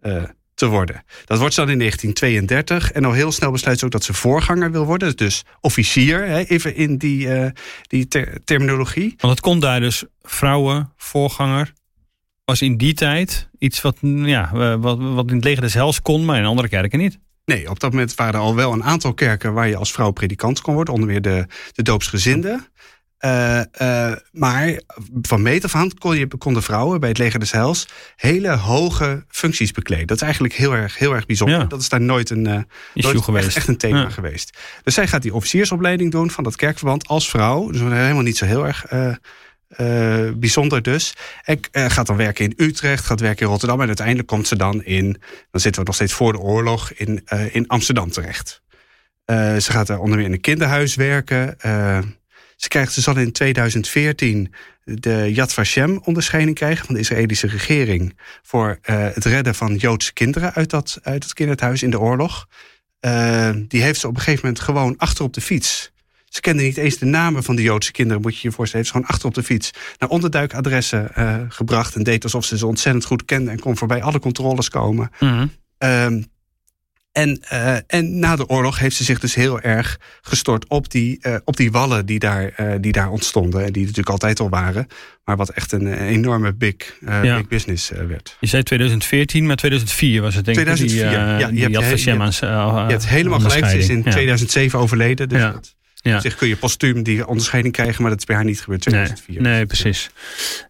te 0.00 0.40
worden. 0.66 1.04
Dat 1.24 1.38
wordt 1.38 1.54
ze 1.54 1.60
dan 1.60 1.70
in 1.70 1.78
1932. 1.78 2.92
En 2.92 3.04
al 3.04 3.12
heel 3.12 3.32
snel 3.32 3.50
besluit 3.50 3.78
ze 3.78 3.84
ook 3.84 3.90
dat 3.90 4.04
ze 4.04 4.14
voorganger 4.14 4.70
wil 4.70 4.84
worden. 4.84 5.16
Dus 5.16 5.44
officier, 5.60 6.26
hè, 6.26 6.44
even 6.44 6.76
in 6.76 6.96
die, 6.96 7.26
uh, 7.26 7.46
die 7.82 8.08
ter 8.08 8.44
terminologie. 8.44 9.14
Want 9.16 9.32
het 9.32 9.40
kon 9.40 9.60
daar 9.60 9.80
dus 9.80 10.04
vrouwen, 10.22 10.92
voorganger. 10.96 11.72
Was 12.44 12.62
in 12.62 12.76
die 12.76 12.94
tijd 12.94 13.50
iets 13.58 13.80
wat, 13.80 13.96
ja, 14.02 14.50
wat, 14.78 14.98
wat 14.98 15.28
in 15.28 15.34
het 15.34 15.44
leger 15.44 15.62
des 15.62 15.74
hels 15.74 16.02
kon, 16.02 16.24
maar 16.24 16.38
in 16.38 16.44
andere 16.44 16.68
kerken 16.68 16.98
niet. 16.98 17.18
Nee, 17.44 17.70
op 17.70 17.80
dat 17.80 17.90
moment 17.90 18.14
waren 18.14 18.34
er 18.34 18.40
al 18.40 18.54
wel 18.54 18.72
een 18.72 18.84
aantal 18.84 19.14
kerken 19.14 19.52
waar 19.52 19.68
je 19.68 19.76
als 19.76 19.92
vrouw 19.92 20.10
predikant 20.10 20.60
kon 20.60 20.74
worden. 20.74 20.94
Onder 20.94 21.08
meer 21.08 21.22
de, 21.22 21.46
de 21.72 21.82
doopsgezinden. 21.82 22.66
Uh, 23.24 23.60
uh, 23.82 24.12
maar 24.32 24.80
van 25.22 25.42
meet 25.42 25.64
af 25.64 25.74
aan 25.74 25.98
kon 25.98 26.16
je, 26.16 26.26
konden 26.38 26.62
vrouwen 26.62 27.00
bij 27.00 27.08
het 27.08 27.18
leger 27.18 27.40
des 27.40 27.50
Heils 27.50 27.88
hele 28.16 28.56
hoge 28.56 29.24
functies 29.28 29.72
bekleden. 29.72 30.06
Dat 30.06 30.16
is 30.16 30.22
eigenlijk 30.22 30.54
heel 30.54 30.72
erg, 30.72 30.98
heel 30.98 31.14
erg 31.14 31.26
bijzonder. 31.26 31.58
Ja. 31.58 31.64
Dat 31.64 31.80
is 31.80 31.88
daar 31.88 32.00
nooit 32.00 32.30
een, 32.30 32.48
uh, 32.48 32.58
nooit 32.94 33.22
geweest. 33.22 33.46
Echt, 33.46 33.56
echt, 33.56 33.68
een 33.68 33.76
thema 33.76 34.00
Ja. 34.00 34.10
geweest. 34.10 34.58
Dus 34.82 34.94
zij 34.94 35.06
gaat 35.06 35.22
die 35.22 35.34
officiersopleiding 35.34 36.10
doen 36.10 36.30
van 36.30 36.44
dat 36.44 36.56
kerkverband 36.56 37.08
als 37.08 37.28
vrouw. 37.28 37.70
Dus 37.70 37.80
helemaal 37.80 38.22
niet 38.22 38.36
zo 38.36 38.44
heel 38.44 38.66
erg 38.66 38.86
bijzonder 40.36 40.82
dus. 40.82 41.14
En 41.42 41.58
gaat 41.72 42.06
dan 42.06 42.16
werken 42.16 42.44
in 42.44 42.54
Utrecht, 42.56 43.04
gaat 43.04 43.20
werken 43.20 43.44
in 43.44 43.50
Rotterdam. 43.50 43.80
En 43.80 43.86
uiteindelijk 43.86 44.28
komt 44.28 44.48
ze 44.48 44.56
dan 44.56 44.84
in, 44.84 45.20
dan 45.50 45.60
zitten 45.60 45.80
we 45.80 45.86
nog 45.86 45.94
steeds 45.94 46.12
voor 46.12 46.32
de 46.32 46.38
oorlog, 46.38 46.90
in, 46.92 47.24
in 47.52 47.66
Amsterdam 47.66 48.10
terecht. 48.10 48.62
ze 49.26 49.66
gaat 49.68 49.86
daar 49.86 49.98
onder 49.98 50.16
meer 50.16 50.26
in 50.26 50.32
een 50.32 50.40
kinderhuis 50.40 50.94
werken. 50.94 51.56
Ze 52.62 52.68
krijgt, 52.68 52.92
ze 52.92 53.00
zal 53.00 53.16
in 53.16 53.32
2014 53.32 54.54
de 54.84 55.30
Yad 55.32 55.52
Vashem 55.52 56.00
onderscheiding 56.04 56.56
krijgen 56.56 56.86
van 56.86 56.94
de 56.94 57.00
Israëlische 57.00 57.46
regering 57.46 58.18
voor 58.42 58.78
uh, 58.90 59.06
het 59.14 59.24
redden 59.24 59.54
van 59.54 59.76
Joodse 59.76 60.12
kinderen 60.12 60.54
uit 60.54 60.70
dat, 60.70 60.98
uit 61.02 61.22
het 61.22 61.32
kinderhuis 61.32 61.82
in 61.82 61.90
de 61.90 62.00
oorlog. 62.00 62.48
Uh, 63.00 63.50
die 63.68 63.82
heeft 63.82 64.00
ze 64.00 64.08
op 64.08 64.14
een 64.14 64.20
gegeven 64.20 64.46
moment 64.46 64.64
gewoon 64.64 64.96
achter 64.96 65.24
op 65.24 65.32
de 65.32 65.40
fiets. 65.40 65.92
Ze 66.28 66.40
kende 66.40 66.62
niet 66.62 66.76
eens 66.76 66.98
de 66.98 67.06
namen 67.06 67.42
van 67.42 67.56
de 67.56 67.62
Joodse 67.62 67.92
kinderen, 67.92 68.22
moet 68.22 68.38
je 68.38 68.48
je 68.48 68.54
voorstellen. 68.54 68.84
Heeft 68.84 68.86
ze 68.86 68.92
gewoon 68.92 69.08
achter 69.08 69.28
op 69.28 69.34
de 69.34 69.42
fiets 69.42 69.70
naar 69.98 70.08
onderduikadressen 70.08 71.10
uh, 71.18 71.36
gebracht 71.48 71.94
en 71.94 72.02
deed 72.02 72.24
alsof 72.24 72.44
ze 72.44 72.58
ze 72.58 72.66
ontzettend 72.66 73.04
goed 73.04 73.24
kende 73.24 73.50
en 73.50 73.58
kon 73.58 73.76
voorbij 73.76 74.02
alle 74.02 74.18
controles 74.18 74.68
komen. 74.68 75.10
Mm 75.20 75.50
-hmm. 75.78 76.30
En, 77.12 77.42
uh, 77.52 77.76
en 77.86 78.18
na 78.18 78.36
de 78.36 78.48
oorlog 78.48 78.78
heeft 78.78 78.96
ze 78.96 79.04
zich 79.04 79.18
dus 79.18 79.34
heel 79.34 79.60
erg 79.60 79.98
gestort 80.22 80.68
op 80.68 80.90
die, 80.90 81.18
uh, 81.22 81.36
op 81.44 81.56
die 81.56 81.72
wallen 81.72 82.06
die 82.06 82.18
daar, 82.18 82.52
uh, 82.60 82.74
die 82.80 82.92
daar 82.92 83.10
ontstonden. 83.10 83.64
En 83.64 83.72
die 83.72 83.82
natuurlijk 83.82 84.08
altijd 84.08 84.40
al 84.40 84.48
waren. 84.48 84.86
Maar 85.24 85.36
wat 85.36 85.48
echt 85.48 85.72
een, 85.72 85.86
een 85.86 85.98
enorme 85.98 86.52
big, 86.52 86.74
ja. 87.00 87.36
big 87.36 87.48
business 87.48 87.90
werd. 88.08 88.36
Je 88.40 88.46
zei 88.46 88.62
2014, 88.62 89.46
maar 89.46 89.56
2004 89.56 90.22
was 90.22 90.34
het 90.34 90.44
denk 90.44 90.58
ik. 90.58 90.64
2004, 90.64 91.08
die, 91.08 91.18
ja. 91.18 91.36
Die 91.36 91.36
je, 91.36 91.42
hebt, 91.42 91.50
je, 91.50 91.56
je, 91.56 91.62
hebt, 91.62 92.38
je 92.38 92.92
hebt 92.92 93.08
helemaal 93.08 93.40
gelijk. 93.40 93.66
Ze 93.66 93.78
is 93.78 93.88
in 93.88 94.02
2007 94.02 94.78
overleden. 94.78 95.28
Dus 95.28 95.38
ja. 95.38 95.50
dat, 95.52 95.74
ja. 95.94 96.20
Zich 96.20 96.34
kun 96.34 96.48
je 96.48 96.56
postuum 96.56 97.02
die 97.02 97.26
onderscheiding 97.26 97.74
krijgen, 97.74 98.02
maar 98.02 98.10
dat 98.10 98.20
is 98.20 98.26
bij 98.26 98.36
haar 98.36 98.44
niet 98.44 98.60
gebeurd. 98.60 98.80
2004. 98.80 99.40
Nee, 99.40 99.52
nee 99.52 99.66
precies. 99.66 100.10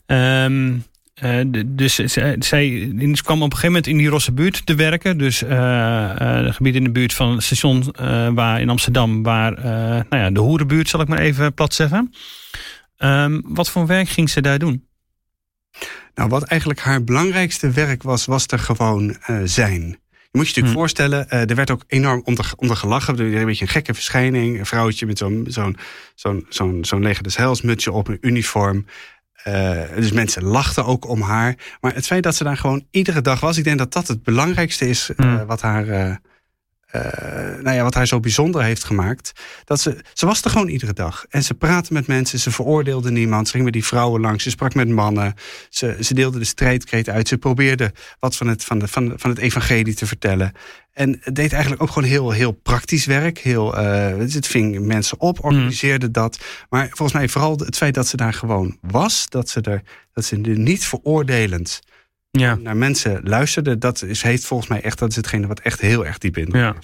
Um, 0.06 0.84
uh, 1.24 1.62
dus 1.66 1.94
zij, 1.94 2.36
zij 2.38 2.92
kwam 3.22 3.42
op 3.42 3.52
een 3.52 3.58
gegeven 3.58 3.66
moment 3.66 3.86
in 3.86 3.96
die 3.96 4.08
Rosse 4.08 4.32
buurt 4.32 4.66
te 4.66 4.74
werken. 4.74 5.18
Dus 5.18 5.42
uh, 5.42 5.50
uh, 5.50 6.44
het 6.44 6.54
gebied 6.54 6.74
in 6.74 6.84
de 6.84 6.90
buurt 6.90 7.12
van 7.14 7.32
het 7.32 7.42
station 7.42 7.94
waar 8.34 8.60
in 8.60 8.68
Amsterdam, 8.68 9.22
waar 9.22 9.60
nou 10.08 10.22
ja, 10.22 10.30
de 10.30 10.40
hoerenbuurt, 10.40 10.88
zal 10.88 11.00
ik 11.00 11.08
maar 11.08 11.18
even 11.18 11.54
plat 11.54 11.74
zeggen. 11.74 12.14
Um, 12.98 13.40
wat 13.44 13.70
voor 13.70 13.86
werk 13.86 14.08
ging 14.08 14.30
ze 14.30 14.40
daar 14.40 14.58
doen? 14.58 14.86
Nou, 16.14 16.28
wat 16.28 16.42
eigenlijk 16.42 16.80
haar 16.80 17.04
belangrijkste 17.04 17.70
werk 17.70 18.02
was, 18.02 18.24
was 18.24 18.46
er 18.46 18.58
gewoon 18.58 19.16
zijn. 19.44 19.82
Je 20.32 20.38
moet 20.38 20.48
je 20.48 20.54
natuurlijk 20.54 20.74
hm. 20.74 20.80
voorstellen, 20.80 21.30
er 21.30 21.54
werd 21.54 21.70
ook 21.70 21.84
enorm 21.86 22.22
onder, 22.24 22.52
onder 22.56 22.76
gelachen. 22.76 23.18
Een 23.18 23.44
beetje 23.44 23.64
een 23.64 23.70
gekke 23.70 23.94
verschijning. 23.94 24.58
Een 24.58 24.66
vrouwtje 24.66 25.06
met 25.06 25.18
zo'n 25.18 25.46
zo'n 26.14 26.46
zo'n 26.48 26.84
zo'n 26.84 27.14
mutsje 27.62 27.92
op, 27.92 28.08
een 28.08 28.18
uniform. 28.20 28.86
Uh, 29.48 29.80
dus 29.94 30.12
mensen 30.12 30.44
lachten 30.44 30.84
ook 30.84 31.08
om 31.08 31.20
haar. 31.20 31.56
Maar 31.80 31.94
het 31.94 32.06
feit 32.06 32.22
dat 32.22 32.34
ze 32.34 32.44
daar 32.44 32.56
gewoon 32.56 32.86
iedere 32.90 33.20
dag 33.20 33.40
was, 33.40 33.56
ik 33.56 33.64
denk 33.64 33.78
dat 33.78 33.92
dat 33.92 34.08
het 34.08 34.22
belangrijkste 34.22 34.88
is 34.88 35.10
uh, 35.16 35.26
mm. 35.26 35.46
wat 35.46 35.60
haar 35.60 36.20
uh, 36.92 37.02
nou 37.62 37.76
ja, 37.76 37.82
wat 37.82 37.94
haar 37.94 38.06
zo 38.06 38.20
bijzonder 38.20 38.62
heeft 38.62 38.84
gemaakt. 38.84 39.32
Dat 39.64 39.80
ze, 39.80 40.04
ze 40.12 40.26
was 40.26 40.42
er 40.42 40.50
gewoon 40.50 40.68
iedere 40.68 40.92
dag. 40.92 41.24
En 41.28 41.42
ze 41.42 41.54
praatte 41.54 41.92
met 41.92 42.06
mensen, 42.06 42.38
ze 42.38 42.50
veroordeelde 42.50 43.10
niemand. 43.10 43.46
Ze 43.46 43.52
ging 43.52 43.64
met 43.64 43.72
die 43.72 43.84
vrouwen 43.84 44.20
langs, 44.20 44.44
ze 44.44 44.50
sprak 44.50 44.74
met 44.74 44.88
mannen. 44.88 45.34
Ze, 45.68 45.96
ze 46.00 46.14
deelde 46.14 46.38
de 46.38 46.44
strijdkreet 46.44 47.08
uit. 47.08 47.28
Ze 47.28 47.38
probeerde 47.38 47.92
wat 48.18 48.36
van 48.36 48.46
het, 48.46 48.64
van, 48.64 48.78
de, 48.78 48.88
van, 48.88 49.12
van 49.16 49.30
het 49.30 49.38
evangelie 49.38 49.94
te 49.94 50.06
vertellen. 50.06 50.52
En 50.92 51.18
het 51.20 51.34
deed 51.34 51.52
eigenlijk 51.52 51.82
ook 51.82 51.90
gewoon 51.90 52.08
heel, 52.08 52.30
heel 52.30 52.52
praktisch 52.52 53.04
werk. 53.04 53.38
Heel, 53.38 53.78
uh, 53.78 54.16
het 54.16 54.46
ving 54.46 54.80
mensen 54.80 55.20
op, 55.20 55.38
mm. 55.38 55.44
organiseerde 55.44 56.10
dat. 56.10 56.38
Maar 56.68 56.86
volgens 56.88 57.12
mij 57.12 57.28
vooral 57.28 57.58
het 57.58 57.76
feit 57.76 57.94
dat 57.94 58.06
ze 58.06 58.16
daar 58.16 58.34
gewoon 58.34 58.78
was. 58.80 59.26
Dat 59.28 59.48
ze 59.48 59.60
er, 59.60 59.82
dat 60.12 60.24
ze 60.24 60.40
er 60.40 60.58
niet 60.58 60.84
veroordelend 60.84 61.80
ja. 62.38 62.54
naar 62.54 62.76
mensen 62.76 63.20
luisterde, 63.24 63.78
dat 63.78 64.02
is, 64.02 64.22
heeft 64.22 64.44
volgens 64.44 64.68
mij 64.68 64.82
echt, 64.82 64.98
dat 64.98 65.10
is 65.10 65.16
hetgene 65.16 65.46
wat 65.46 65.60
echt 65.60 65.80
heel 65.80 66.06
erg 66.06 66.18
diep 66.18 66.36
in 66.36 66.48
ja. 66.52 66.74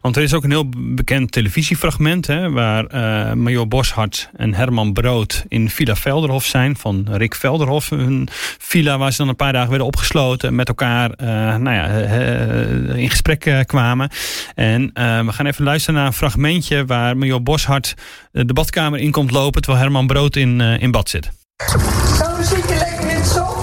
Want 0.00 0.16
er 0.16 0.22
is 0.22 0.34
ook 0.34 0.44
een 0.44 0.50
heel 0.50 0.68
bekend 0.94 1.32
televisiefragment 1.32 2.26
hè, 2.26 2.50
waar 2.50 2.84
uh, 2.84 3.32
Major 3.32 3.68
Boshart 3.68 4.30
en 4.36 4.54
Herman 4.54 4.92
Brood 4.92 5.44
in 5.48 5.70
Villa 5.70 5.96
Velderhof 5.96 6.44
zijn, 6.44 6.76
van 6.76 7.06
Rick 7.10 7.34
Velderhof. 7.34 7.90
Een 7.90 8.28
villa 8.58 8.98
waar 8.98 9.10
ze 9.10 9.16
dan 9.16 9.28
een 9.28 9.36
paar 9.36 9.52
dagen 9.52 9.68
werden 9.68 9.86
opgesloten 9.86 10.54
met 10.54 10.68
elkaar 10.68 11.10
uh, 11.10 11.26
nou 11.56 11.70
ja, 11.70 11.88
uh, 11.88 12.96
in 12.96 13.10
gesprek 13.10 13.64
kwamen. 13.66 14.10
En 14.54 14.90
we 15.26 15.32
gaan 15.32 15.46
even 15.46 15.64
luisteren 15.64 15.94
naar 15.94 16.06
een 16.06 16.12
fragmentje 16.12 16.84
waar 16.84 17.16
Major 17.16 17.42
Boshart 17.42 17.94
de 18.32 18.52
badkamer 18.52 18.98
in 18.98 19.10
komt 19.10 19.30
lopen 19.30 19.62
terwijl 19.62 19.84
Herman 19.84 20.06
Brood 20.06 20.36
in, 20.36 20.60
in 20.60 20.90
bad 20.90 21.08
zit. 21.08 21.30
Zo 22.18 22.42
zit 22.42 22.68
je 22.68 22.76
lekker 22.78 23.10
in 23.10 23.16
het 23.16 23.26
zon. 23.26 23.56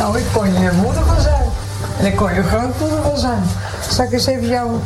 Nou, 0.00 0.18
ik 0.18 0.24
kon 0.32 0.52
je 0.52 0.70
moeder 0.82 1.04
van 1.04 1.20
zijn. 1.20 1.42
En 1.98 2.06
ik 2.06 2.16
kon 2.16 2.34
je 2.34 2.42
grootmoeder 2.42 3.02
van 3.02 3.18
zijn. 3.18 3.42
Zal 3.88 4.04
ik 4.04 4.12
eens 4.12 4.26
even 4.26 4.46
jouw 4.46 4.80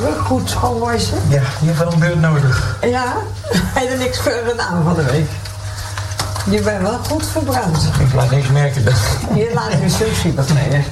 rug 0.00 0.18
goed 0.18 0.50
schoonwassen? 0.50 1.18
Ja, 1.28 1.42
je 1.60 1.66
hebt 1.66 1.78
wel 1.78 1.92
een 1.92 1.98
beurt 1.98 2.20
nodig. 2.20 2.78
Ja? 2.80 3.14
Je 3.90 3.96
niks 3.98 4.20
voor 4.20 4.32
gedaan 4.48 4.82
van 4.84 4.94
de 4.94 5.04
week? 5.04 5.28
Je 6.50 6.60
bent 6.60 6.82
wel 6.82 6.98
goed 7.08 7.26
verbrand. 7.26 7.90
Ik 7.98 8.14
laat 8.14 8.30
niks 8.30 8.48
merken. 8.48 8.84
Dat... 8.84 8.94
Je 9.34 9.50
laat 9.54 9.80
me 9.80 9.88
zo 9.88 10.04
zien. 10.22 10.38
Nee, 10.54 10.68
hè? 10.70 10.84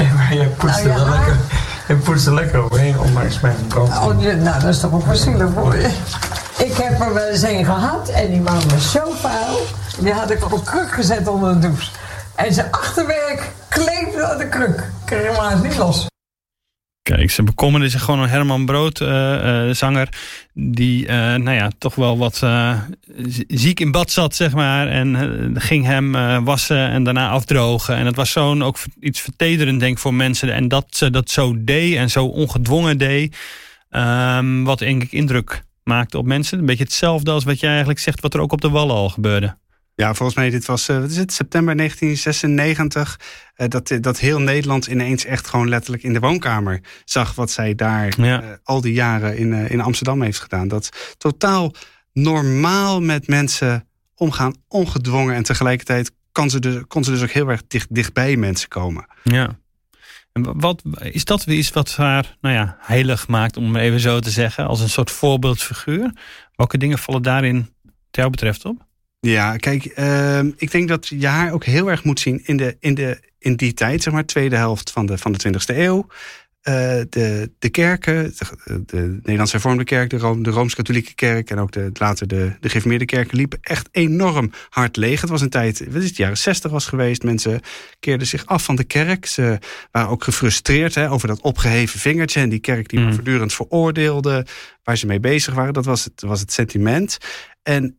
Ja, 0.00 0.12
maar 0.14 0.34
je 0.34 0.46
poetst 0.46 0.84
nou, 0.84 0.88
er 0.88 1.06
wel 1.06 1.14
lekker... 1.14 1.36
Je 1.88 1.94
poetst 1.94 2.26
er 2.26 2.34
lekker 2.34 2.58
overheen, 2.58 2.98
ondanks 2.98 3.40
mijn 3.40 3.56
brand. 3.68 3.88
Oh, 3.88 4.16
nou, 4.16 4.60
dat 4.60 4.64
is 4.64 4.80
toch 4.80 4.92
ook 4.92 5.06
wel 5.06 5.50
voor 5.54 5.76
je. 5.76 5.88
Ik 6.56 6.76
heb 6.76 7.00
er 7.00 7.14
wel 7.14 7.28
eens 7.28 7.42
een 7.42 7.64
gehad 7.64 8.08
en 8.08 8.30
die 8.30 8.40
man 8.40 8.68
was 8.68 8.90
zo 8.90 9.00
vuil. 9.20 9.66
Die 9.98 10.12
had 10.12 10.30
ik 10.30 10.44
op 10.44 10.52
een 10.52 10.62
kruk 10.62 10.92
gezet 10.92 11.28
onder 11.28 11.52
de 11.52 11.58
douche. 11.58 11.90
En 12.36 12.54
zijn 12.54 12.70
achterwerk 12.70 13.52
kleefde 13.68 14.24
aan 14.26 14.38
de 14.38 14.48
kruk. 14.48 14.90
Kreeg 15.04 15.48
hem 15.48 15.62
niet 15.62 15.76
los. 15.76 16.06
Kijk, 17.02 17.30
ze 17.30 17.42
bekommerde 17.42 17.88
zich 17.88 18.02
gewoon 18.02 18.20
een 18.20 18.28
Herman 18.28 18.66
Brood 18.66 19.00
uh, 19.00 19.08
uh, 19.08 19.74
zanger. 19.74 20.08
Die 20.52 21.02
uh, 21.06 21.14
nou 21.16 21.50
ja, 21.50 21.70
toch 21.78 21.94
wel 21.94 22.18
wat 22.18 22.42
ziek 23.48 23.80
in 23.80 23.90
bad 23.90 24.10
zat, 24.10 24.34
zeg 24.34 24.52
maar. 24.52 24.88
En 24.88 25.60
ging 25.60 25.84
hem 25.84 26.12
wassen 26.44 26.88
en 26.88 27.04
daarna 27.04 27.28
afdrogen. 27.28 27.96
En 27.96 28.06
het 28.06 28.16
was 28.16 28.30
zo'n 28.30 28.64
ook 28.64 28.78
iets 29.00 29.20
vertederend, 29.20 29.80
denk 29.80 29.98
voor 29.98 30.14
mensen. 30.14 30.52
En 30.52 30.68
dat 30.68 30.86
ze 30.88 31.10
dat 31.10 31.30
zo 31.30 31.54
deed 31.58 31.96
en 31.96 32.10
zo 32.10 32.24
ongedwongen 32.24 32.98
deed. 32.98 33.36
Um, 33.90 34.64
wat 34.64 34.78
denk 34.78 35.02
ik 35.02 35.12
indruk 35.12 35.62
maakte 35.82 36.18
op 36.18 36.26
mensen. 36.26 36.58
Een 36.58 36.66
beetje 36.66 36.84
hetzelfde 36.84 37.30
als 37.30 37.44
wat 37.44 37.60
jij 37.60 37.70
eigenlijk 37.70 38.00
zegt, 38.00 38.20
wat 38.20 38.34
er 38.34 38.40
ook 38.40 38.52
op 38.52 38.60
de 38.60 38.70
Wallen 38.70 38.94
al 38.94 39.08
gebeurde. 39.08 39.56
Ja, 39.94 40.14
volgens 40.14 40.38
mij, 40.38 40.50
dit 40.50 40.64
was, 40.64 40.88
uh, 40.88 41.00
wat 41.00 41.10
is 41.10 41.16
het, 41.16 41.32
september 41.32 41.76
1996. 41.76 43.20
Uh, 43.56 43.68
dat, 43.68 43.96
dat 44.00 44.18
heel 44.18 44.40
Nederland 44.40 44.86
ineens 44.86 45.24
echt 45.24 45.46
gewoon 45.46 45.68
letterlijk 45.68 46.02
in 46.02 46.12
de 46.12 46.20
woonkamer 46.20 46.80
zag 47.04 47.34
wat 47.34 47.50
zij 47.50 47.74
daar 47.74 48.20
ja. 48.20 48.42
uh, 48.42 48.48
al 48.62 48.80
die 48.80 48.92
jaren 48.92 49.36
in, 49.36 49.52
in 49.52 49.80
Amsterdam 49.80 50.22
heeft 50.22 50.40
gedaan. 50.40 50.68
Dat 50.68 51.14
totaal 51.18 51.72
normaal 52.12 53.00
met 53.00 53.26
mensen 53.26 53.88
omgaan, 54.14 54.54
ongedwongen. 54.68 55.34
En 55.34 55.42
tegelijkertijd 55.42 56.12
kan 56.32 56.50
ze 56.50 56.60
dus, 56.60 56.82
kon 56.88 57.04
ze 57.04 57.10
dus 57.10 57.22
ook 57.22 57.30
heel 57.30 57.48
erg 57.48 57.66
dicht, 57.66 57.94
dichtbij 57.94 58.36
mensen 58.36 58.68
komen. 58.68 59.06
Ja. 59.22 59.58
En 60.32 60.60
wat, 60.60 60.82
is 61.00 61.24
dat 61.24 61.44
weer 61.44 61.58
iets 61.58 61.70
wat 61.70 61.96
haar 61.96 62.36
nou 62.40 62.54
ja, 62.54 62.76
heilig 62.80 63.28
maakt, 63.28 63.56
om 63.56 63.76
even 63.76 64.00
zo 64.00 64.20
te 64.20 64.30
zeggen, 64.30 64.66
als 64.66 64.80
een 64.80 64.88
soort 64.88 65.10
voorbeeldfiguur? 65.10 66.12
Welke 66.54 66.78
dingen 66.78 66.98
vallen 66.98 67.22
daarin, 67.22 67.74
jou 68.10 68.30
betreft, 68.30 68.64
op? 68.64 68.86
Ja, 69.24 69.56
kijk, 69.56 69.98
uh, 69.98 70.38
ik 70.38 70.70
denk 70.70 70.88
dat 70.88 71.06
je 71.08 71.26
haar 71.26 71.52
ook 71.52 71.64
heel 71.64 71.90
erg 71.90 72.04
moet 72.04 72.20
zien 72.20 72.40
in, 72.44 72.56
de, 72.56 72.76
in, 72.80 72.94
de, 72.94 73.20
in 73.38 73.56
die 73.56 73.74
tijd, 73.74 74.02
zeg 74.02 74.12
maar, 74.12 74.24
tweede 74.24 74.56
helft 74.56 74.90
van 74.90 75.06
de, 75.06 75.18
van 75.18 75.32
de 75.32 75.38
20e 75.48 75.76
eeuw. 75.76 76.06
Uh, 76.68 76.74
de, 77.08 77.50
de 77.58 77.68
kerken, 77.68 78.34
de, 78.64 78.82
de 78.86 78.96
Nederlandse 78.96 79.52
hervormde 79.52 79.84
kerk, 79.84 80.10
de, 80.10 80.18
Room, 80.18 80.42
de 80.42 80.50
Rooms-Katholieke 80.50 81.14
kerk 81.14 81.50
en 81.50 81.58
ook 81.58 81.72
de, 81.72 81.90
later 81.92 82.26
de, 82.26 82.52
de 82.60 82.68
gereformeerde 82.68 83.04
kerken 83.04 83.36
liepen 83.36 83.58
echt 83.62 83.88
enorm 83.90 84.50
hard 84.68 84.96
leeg. 84.96 85.20
Het 85.20 85.30
was 85.30 85.40
een 85.40 85.48
tijd, 85.48 85.84
wat 85.90 86.02
is 86.02 86.08
het, 86.08 86.16
jaren 86.16 86.38
60 86.38 86.70
was 86.70 86.86
geweest. 86.86 87.22
Mensen 87.22 87.60
keerden 88.00 88.26
zich 88.26 88.46
af 88.46 88.64
van 88.64 88.76
de 88.76 88.84
kerk. 88.84 89.26
Ze 89.26 89.58
waren 89.90 90.10
ook 90.10 90.24
gefrustreerd 90.24 90.94
hè, 90.94 91.10
over 91.10 91.28
dat 91.28 91.40
opgeheven 91.40 92.00
vingertje 92.00 92.40
en 92.40 92.48
die 92.48 92.58
kerk 92.58 92.88
die 92.88 93.00
mm. 93.00 93.12
voortdurend 93.12 93.52
veroordeelde, 93.52 94.46
waar 94.82 94.98
ze 94.98 95.06
mee 95.06 95.20
bezig 95.20 95.54
waren. 95.54 95.72
Dat 95.72 95.84
was 95.84 96.04
het, 96.04 96.22
was 96.22 96.40
het 96.40 96.52
sentiment. 96.52 97.18
En 97.62 97.98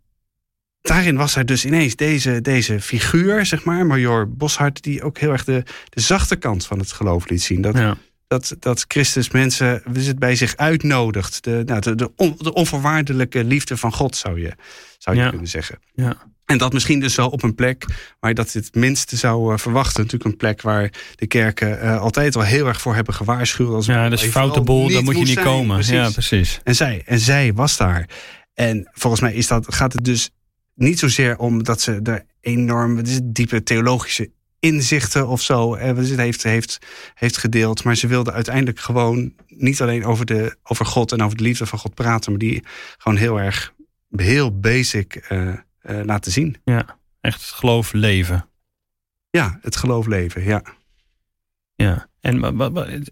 daarin 0.87 1.15
was 1.15 1.35
er 1.35 1.45
dus 1.45 1.65
ineens 1.65 1.95
deze, 1.95 2.41
deze 2.41 2.81
figuur, 2.81 3.45
zeg 3.45 3.63
maar, 3.63 3.85
Major 3.85 4.29
Boshart, 4.29 4.83
die 4.83 5.03
ook 5.03 5.17
heel 5.17 5.31
erg 5.31 5.43
de, 5.43 5.63
de 5.89 6.01
zachte 6.01 6.35
kant 6.35 6.65
van 6.65 6.79
het 6.79 6.91
geloof 6.91 7.29
liet 7.29 7.41
zien. 7.41 7.61
Dat, 7.61 7.97
dat, 8.27 8.55
dat 8.59 8.85
Christus 8.87 9.29
mensen 9.29 9.81
het 9.93 10.19
bij 10.19 10.35
zich 10.35 10.55
uitnodigt. 10.55 11.43
De, 11.43 11.61
nou, 11.65 11.81
de, 11.81 11.95
de, 11.95 12.11
de 12.37 12.53
onvoorwaardelijke 12.53 13.43
liefde 13.43 13.77
van 13.77 13.93
God, 13.93 14.15
zou 14.15 14.41
je, 14.41 14.53
zou 14.97 15.17
je 15.17 15.29
kunnen 15.29 15.47
zeggen. 15.47 15.79
Ja. 15.93 16.17
En 16.45 16.57
dat 16.57 16.73
misschien 16.73 16.99
dus 16.99 17.15
wel 17.15 17.29
op 17.29 17.43
een 17.43 17.55
plek 17.55 17.85
waar 18.19 18.29
je 18.29 18.35
dat 18.35 18.53
het 18.53 18.75
minste 18.75 19.17
zou 19.17 19.51
uh, 19.51 19.57
verwachten. 19.57 20.03
Natuurlijk 20.03 20.31
een 20.31 20.37
plek 20.37 20.61
waar 20.61 20.91
de 21.15 21.27
kerken 21.27 21.83
uh, 21.83 22.01
altijd 22.01 22.35
al 22.35 22.41
heel 22.41 22.67
erg 22.67 22.81
voor 22.81 22.95
hebben 22.95 23.13
gewaarschuwd. 23.13 23.73
Als 23.73 23.85
ja, 23.85 24.09
dat 24.09 24.21
is 24.21 24.29
foute 24.29 24.61
boel, 24.61 24.89
daar 24.89 25.03
moet 25.03 25.17
je 25.17 25.23
niet 25.23 25.33
zijn. 25.33 25.45
komen. 25.45 25.75
Precies. 25.75 25.93
Ja, 25.93 26.09
precies. 26.09 26.59
En 26.63 26.75
zij, 26.75 27.01
en 27.05 27.19
zij 27.19 27.53
was 27.53 27.77
daar. 27.77 28.09
En 28.53 28.89
volgens 28.93 29.21
mij 29.21 29.33
is 29.33 29.47
dat, 29.47 29.73
gaat 29.73 29.93
het 29.93 30.03
dus 30.03 30.29
niet 30.75 30.99
zozeer 30.99 31.37
omdat 31.37 31.81
ze 31.81 31.99
er 32.03 32.25
enorm 32.41 33.01
diepe 33.23 33.63
theologische 33.63 34.31
inzichten 34.59 35.27
of 35.27 35.41
zo 35.41 35.75
eh, 35.75 35.97
heeft, 36.17 36.43
heeft, 36.43 36.79
heeft 37.13 37.37
gedeeld. 37.37 37.83
Maar 37.83 37.95
ze 37.95 38.07
wilde 38.07 38.31
uiteindelijk 38.31 38.79
gewoon 38.79 39.33
niet 39.47 39.81
alleen 39.81 40.05
over, 40.05 40.25
de, 40.25 40.57
over 40.63 40.85
God 40.85 41.11
en 41.11 41.21
over 41.21 41.37
de 41.37 41.43
liefde 41.43 41.65
van 41.65 41.79
God 41.79 41.93
praten, 41.93 42.31
maar 42.31 42.39
die 42.39 42.63
gewoon 42.97 43.17
heel 43.17 43.39
erg, 43.39 43.73
heel 44.15 44.59
basic 44.59 45.25
uh, 45.29 45.47
uh, 45.47 45.55
laten 46.03 46.31
zien. 46.31 46.57
Ja, 46.63 46.97
echt 47.21 47.41
het 47.41 47.49
geloof 47.49 47.93
leven. 47.93 48.49
Ja, 49.29 49.59
het 49.61 49.75
geloof 49.75 50.05
leven, 50.05 50.43
ja. 50.43 50.63
Ja, 51.75 52.07
en 52.25 52.39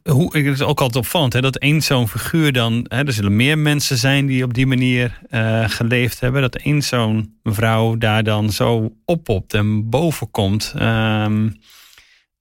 hoe, 0.04 0.38
het 0.38 0.46
is 0.46 0.62
ook 0.62 0.82
altijd 0.82 1.06
opvallend 1.06 1.34
hè, 1.34 1.42
dat 1.42 1.58
één 1.58 1.82
zo'n 1.82 2.08
figuur 2.08 2.52
dan, 2.52 2.86
hè, 2.88 3.06
er 3.06 3.14
zullen 3.14 3.36
meer 3.36 3.58
mensen 3.58 3.98
zijn 3.98 4.26
die 4.26 4.44
op 4.44 4.54
die 4.54 4.68
manier 4.68 5.20
uh, 5.30 5.70
geleefd 5.70 6.20
hebben, 6.20 6.42
dat 6.42 6.56
één 6.56 6.82
zo'n 6.82 7.40
mevrouw 7.44 7.98
daar 7.98 8.24
dan 8.24 8.50
zo 8.50 8.96
oppopt 9.06 9.54
en 9.54 9.90
boven 9.90 10.32
komt. 10.32 10.74
Um, 10.80 11.56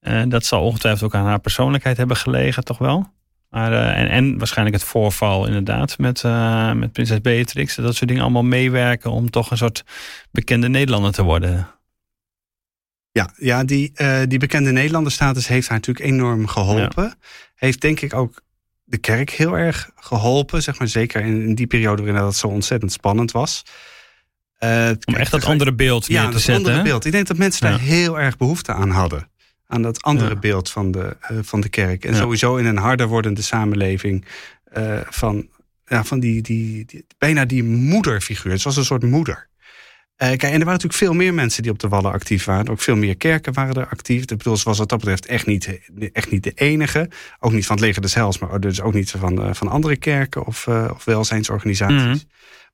uh, 0.00 0.22
dat 0.28 0.44
zal 0.44 0.62
ongetwijfeld 0.62 1.04
ook 1.04 1.20
aan 1.20 1.26
haar 1.26 1.40
persoonlijkheid 1.40 1.96
hebben 1.96 2.16
gelegen, 2.16 2.64
toch 2.64 2.78
wel? 2.78 3.12
Maar, 3.50 3.72
uh, 3.72 3.98
en, 3.98 4.08
en 4.08 4.38
waarschijnlijk 4.38 4.76
het 4.76 4.86
voorval 4.86 5.46
inderdaad 5.46 5.98
met, 5.98 6.22
met 6.74 6.92
prinses 6.92 7.20
Beatrix, 7.20 7.74
dat 7.74 7.94
soort 7.94 8.08
dingen 8.08 8.22
allemaal 8.22 8.42
meewerken 8.42 9.10
om 9.10 9.30
toch 9.30 9.50
een 9.50 9.56
soort 9.56 9.84
bekende 10.30 10.68
Nederlander 10.68 11.12
te 11.12 11.22
worden. 11.22 11.66
Ja, 13.12 13.30
ja 13.36 13.64
die, 13.64 13.92
uh, 13.96 14.20
die 14.28 14.38
bekende 14.38 14.72
Nederlanderstatus 14.72 15.48
heeft 15.48 15.68
haar 15.68 15.76
natuurlijk 15.76 16.06
enorm 16.06 16.46
geholpen. 16.46 17.14
Heeft 17.54 17.80
denk 17.80 18.00
ik 18.00 18.14
ook 18.14 18.42
de 18.84 18.98
kerk 18.98 19.30
heel 19.30 19.58
erg 19.58 19.90
geholpen. 19.96 20.62
Zeg 20.62 20.78
maar, 20.78 20.88
zeker 20.88 21.20
in, 21.20 21.42
in 21.42 21.54
die 21.54 21.66
periode 21.66 22.02
waarin 22.02 22.22
dat 22.22 22.36
zo 22.36 22.46
ontzettend 22.46 22.92
spannend 22.92 23.30
was. 23.30 23.62
Uh, 24.60 24.90
Om 25.04 25.14
echt 25.14 25.30
dat 25.30 25.44
andere 25.44 25.74
beeld 25.74 26.06
ja, 26.06 26.28
te 26.28 26.38
zetten. 26.38 26.54
andere 26.54 26.82
beeld. 26.82 27.04
Ik 27.04 27.12
denk 27.12 27.26
dat 27.26 27.36
mensen 27.36 27.70
daar 27.70 27.80
heel 27.80 28.20
erg 28.20 28.36
behoefte 28.36 28.72
aan 28.72 28.90
hadden. 28.90 29.30
Aan 29.66 29.82
dat 29.82 30.02
andere 30.02 30.36
beeld 30.36 30.70
van 30.70 30.90
de, 30.90 31.16
uh, 31.30 31.38
van 31.42 31.60
de 31.60 31.68
kerk. 31.68 32.04
En 32.04 32.14
sowieso 32.14 32.56
in 32.56 32.66
een 32.66 32.76
harder 32.76 33.06
wordende 33.06 33.42
samenleving. 33.42 34.24
Van, 35.08 35.48
ja, 35.84 36.04
van 36.04 36.20
die, 36.20 36.42
die, 36.42 36.84
die, 36.84 37.06
bijna 37.18 37.44
die 37.44 37.64
moederfiguur. 37.64 38.52
Het 38.52 38.62
was 38.62 38.76
een 38.76 38.84
soort 38.84 39.02
moeder. 39.02 39.48
Uh, 40.22 40.28
kijk, 40.28 40.42
en 40.42 40.48
er 40.48 40.58
waren 40.58 40.66
natuurlijk 40.66 40.98
veel 40.98 41.12
meer 41.12 41.34
mensen 41.34 41.62
die 41.62 41.72
op 41.72 41.78
de 41.78 41.88
Wallen 41.88 42.12
actief 42.12 42.44
waren. 42.44 42.68
Ook 42.68 42.80
veel 42.80 42.96
meer 42.96 43.16
kerken 43.16 43.52
waren 43.52 43.74
er 43.74 43.88
actief. 43.88 44.20
Ik 44.20 44.26
bedoel, 44.26 44.56
ze 44.56 44.64
was 44.64 44.78
wat 44.78 44.88
dat 44.88 44.98
betreft 44.98 45.26
echt 45.26 45.46
niet, 45.46 45.80
echt 46.12 46.30
niet 46.30 46.42
de 46.42 46.52
enige. 46.52 47.10
Ook 47.38 47.52
niet 47.52 47.66
van 47.66 47.76
het 47.76 47.84
leger 47.84 48.02
des 48.02 48.14
Hels, 48.14 48.38
maar 48.38 48.60
dus 48.60 48.80
ook 48.80 48.94
niet 48.94 49.10
van, 49.10 49.46
uh, 49.46 49.54
van 49.54 49.68
andere 49.68 49.96
kerken 49.96 50.46
of, 50.46 50.66
uh, 50.66 50.90
of 50.94 51.04
welzijnsorganisaties. 51.04 52.02
Mm 52.02 52.20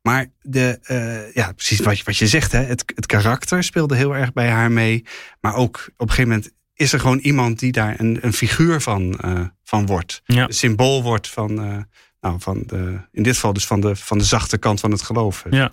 Maar 0.02 0.26
de, 0.40 1.30
ja, 1.34 1.52
precies 1.52 1.80
wat 1.80 1.98
je, 1.98 2.04
wat 2.04 2.16
je 2.16 2.26
zegt, 2.26 2.52
hè, 2.52 2.62
het, 2.62 2.92
het 2.94 3.06
karakter 3.06 3.64
speelde 3.64 3.96
heel 3.96 4.16
erg 4.16 4.32
bij 4.32 4.48
haar 4.48 4.72
mee. 4.72 5.04
Maar 5.40 5.54
ook 5.54 5.88
op 5.96 6.08
een 6.08 6.14
gegeven 6.14 6.30
moment 6.30 6.52
is 6.74 6.92
er 6.92 7.00
gewoon 7.00 7.18
iemand 7.18 7.58
die 7.58 7.72
daar 7.72 8.00
een, 8.00 8.18
een 8.20 8.32
figuur 8.32 8.80
van, 8.80 9.18
uh, 9.24 9.40
van 9.64 9.86
wordt. 9.86 10.22
Ja. 10.24 10.44
Een 10.44 10.52
symbool 10.52 11.02
wordt 11.02 11.28
van, 11.28 11.64
uh, 11.64 11.76
nou, 12.20 12.40
van 12.40 12.62
de, 12.66 13.00
in 13.12 13.22
dit 13.22 13.34
geval 13.34 13.52
dus 13.52 13.66
van 13.66 13.80
de, 13.80 13.96
van 13.96 14.18
de 14.18 14.24
zachte 14.24 14.58
kant 14.58 14.80
van 14.80 14.90
het 14.90 15.02
geloof. 15.02 15.44
Ja. 15.50 15.72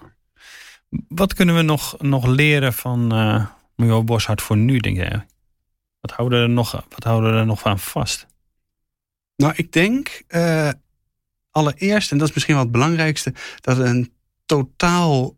Wat 1.08 1.34
kunnen 1.34 1.56
we 1.56 1.62
nog, 1.62 2.02
nog 2.02 2.26
leren 2.26 2.74
van 2.74 3.14
uh, 3.14 3.46
Mio 3.76 4.04
Boshart 4.04 4.42
voor 4.42 4.58
nu, 4.58 4.78
denk 4.78 4.98
jij? 4.98 5.26
Wat 6.00 6.12
houden, 6.12 6.40
we 6.40 6.46
er 6.46 6.52
nog, 6.52 6.72
wat 6.90 7.04
houden 7.04 7.32
we 7.34 7.38
er 7.38 7.46
nog 7.46 7.64
aan 7.64 7.80
vast? 7.80 8.26
Nou, 9.36 9.54
ik 9.56 9.72
denk 9.72 10.24
uh, 10.30 10.70
allereerst, 11.52 12.12
en 12.12 12.18
dat 12.18 12.28
is 12.28 12.34
misschien 12.34 12.56
wel 12.56 12.64
het 12.64 12.72
belangrijkste, 12.74 13.34
dat 13.62 13.78
een 13.78 14.14
totaal 14.46 15.38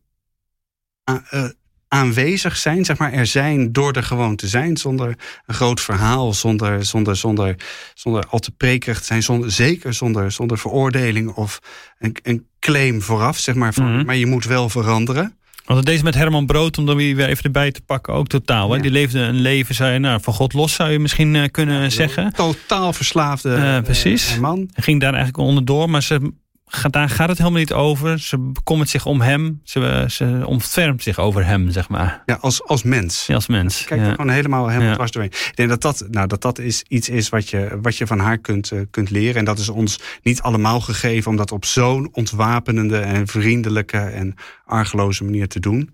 uh, 1.09 1.43
aanwezig 1.87 2.57
zijn, 2.57 2.85
zeg 2.85 2.97
maar, 2.97 3.13
er 3.13 3.25
zijn 3.25 3.71
door 3.71 3.93
er 3.93 4.03
gewoon 4.03 4.35
te 4.35 4.47
zijn, 4.47 4.77
zonder 4.77 5.17
een 5.45 5.53
groot 5.53 5.81
verhaal, 5.81 6.33
zonder, 6.33 6.85
zonder, 6.85 7.15
zonder, 7.15 7.55
zonder 7.93 8.25
al 8.27 8.39
te 8.39 8.51
prekerig 8.51 8.99
te 8.99 9.05
zijn, 9.05 9.23
zonder, 9.23 9.51
zeker 9.51 9.93
zonder, 9.93 10.31
zonder 10.31 10.57
veroordeling 10.57 11.29
of 11.29 11.59
een, 11.99 12.15
een 12.23 12.47
claim 12.59 13.01
vooraf, 13.01 13.37
zeg 13.37 13.55
maar, 13.55 13.73
van, 13.73 13.95
Mhm. 13.95 14.05
maar 14.05 14.15
je 14.15 14.25
moet 14.25 14.45
wel 14.45 14.69
veranderen. 14.69 15.37
Want 15.67 15.85
deze 15.85 16.03
met 16.03 16.15
Herman 16.15 16.45
Brood, 16.45 16.77
om 16.77 16.85
dan 16.85 16.95
weer 16.95 17.27
even 17.27 17.43
erbij 17.43 17.71
te 17.71 17.81
pakken, 17.81 18.13
ook 18.13 18.27
totaal. 18.27 18.71
Hè? 18.71 18.79
Die 18.79 18.91
leefde 18.91 19.19
een 19.19 19.41
leven, 19.41 19.75
zou 19.75 19.91
je, 19.91 19.99
nou, 19.99 20.21
van 20.21 20.33
God 20.33 20.53
los 20.53 20.73
zou 20.73 20.91
je 20.91 20.99
misschien 20.99 21.33
uh, 21.33 21.43
kunnen 21.51 21.91
zeggen. 21.91 22.33
Totaal 22.33 22.93
verslaafde 22.93 23.49
Uh, 23.49 23.79
precies. 23.81 24.33
uh, 24.33 24.39
man. 24.39 24.57
Hij 24.57 24.83
ging 24.83 24.99
daar 25.01 25.13
eigenlijk 25.13 25.47
onderdoor, 25.47 25.89
maar 25.89 26.03
ze, 26.03 26.31
daar 26.89 27.09
gaat 27.09 27.29
het 27.29 27.37
helemaal 27.37 27.59
niet 27.59 27.73
over. 27.73 28.19
Ze 28.19 28.37
bekommert 28.39 28.89
zich 28.89 29.05
om 29.05 29.21
hem. 29.21 29.61
Ze, 29.63 30.05
ze 30.07 30.43
ontfermt 30.45 31.03
zich 31.03 31.19
over 31.19 31.45
hem, 31.45 31.69
zeg 31.71 31.89
maar. 31.89 32.23
Ja, 32.25 32.37
als, 32.41 32.63
als 32.63 32.83
mens. 32.83 33.25
Ja, 33.25 33.35
als 33.35 33.47
mens. 33.47 33.83
Kijk 33.83 33.99
ja. 33.99 34.05
er 34.05 34.15
gewoon 34.15 34.29
helemaal, 34.29 34.67
helemaal 34.67 34.89
Ja. 34.89 34.95
dwars 34.95 35.11
doorheen. 35.11 35.31
Ik 35.31 35.55
denk 35.55 35.69
dat 35.69 35.81
dat, 35.81 36.07
nou, 36.09 36.27
dat, 36.27 36.41
dat 36.41 36.59
is 36.59 36.83
iets 36.87 37.09
is 37.09 37.29
wat 37.29 37.49
je, 37.49 37.79
wat 37.81 37.97
je 37.97 38.07
van 38.07 38.19
haar 38.19 38.37
kunt, 38.37 38.71
uh, 38.71 38.81
kunt 38.91 39.09
leren. 39.09 39.35
En 39.35 39.45
dat 39.45 39.59
is 39.59 39.69
ons 39.69 39.99
niet 40.21 40.41
allemaal 40.41 40.81
gegeven 40.81 41.31
om 41.31 41.37
dat 41.37 41.51
op 41.51 41.65
zo'n 41.65 42.09
ontwapenende 42.11 42.99
en 42.99 43.27
vriendelijke 43.27 43.97
en 43.97 44.35
argeloze 44.65 45.23
manier 45.23 45.47
te 45.47 45.59
doen. 45.59 45.93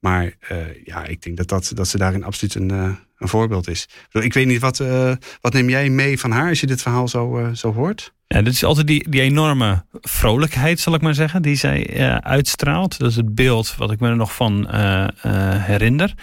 Maar 0.00 0.24
uh, 0.24 0.58
ja, 0.84 1.04
ik 1.04 1.22
denk 1.22 1.36
dat, 1.36 1.48
dat, 1.48 1.70
dat 1.74 1.88
ze 1.88 1.98
daarin 1.98 2.24
absoluut 2.24 2.54
een, 2.54 2.72
uh, 2.72 2.90
een 3.24 3.30
voorbeeld 3.30 3.68
is. 3.68 3.88
Ik, 4.10 4.32
weet 4.32 4.46
niet, 4.46 4.60
wat, 4.60 4.78
uh, 4.80 5.12
wat 5.40 5.52
neem 5.52 5.68
jij 5.68 5.90
mee 5.90 6.20
van 6.20 6.30
haar 6.30 6.48
als 6.48 6.60
je 6.60 6.66
dit 6.66 6.82
verhaal 6.82 7.08
zo, 7.08 7.50
zo 7.54 7.72
hoort? 7.72 8.12
Ja, 8.26 8.42
dit 8.42 8.52
is 8.52 8.64
altijd 8.64 8.86
die, 8.86 9.10
die 9.10 9.20
enorme 9.20 9.84
vrolijkheid, 10.00 10.80
zal 10.80 10.94
ik 10.94 11.00
maar 11.00 11.14
zeggen, 11.14 11.42
die 11.42 11.56
zij 11.56 11.96
uh, 11.96 12.16
uitstraalt. 12.16 12.98
Dat 12.98 13.10
is 13.10 13.16
het 13.16 13.34
beeld 13.34 13.74
wat 13.76 13.90
ik 13.90 14.00
me 14.00 14.08
er 14.08 14.16
nog 14.16 14.34
van 14.34 14.68
herinner. 15.58 16.14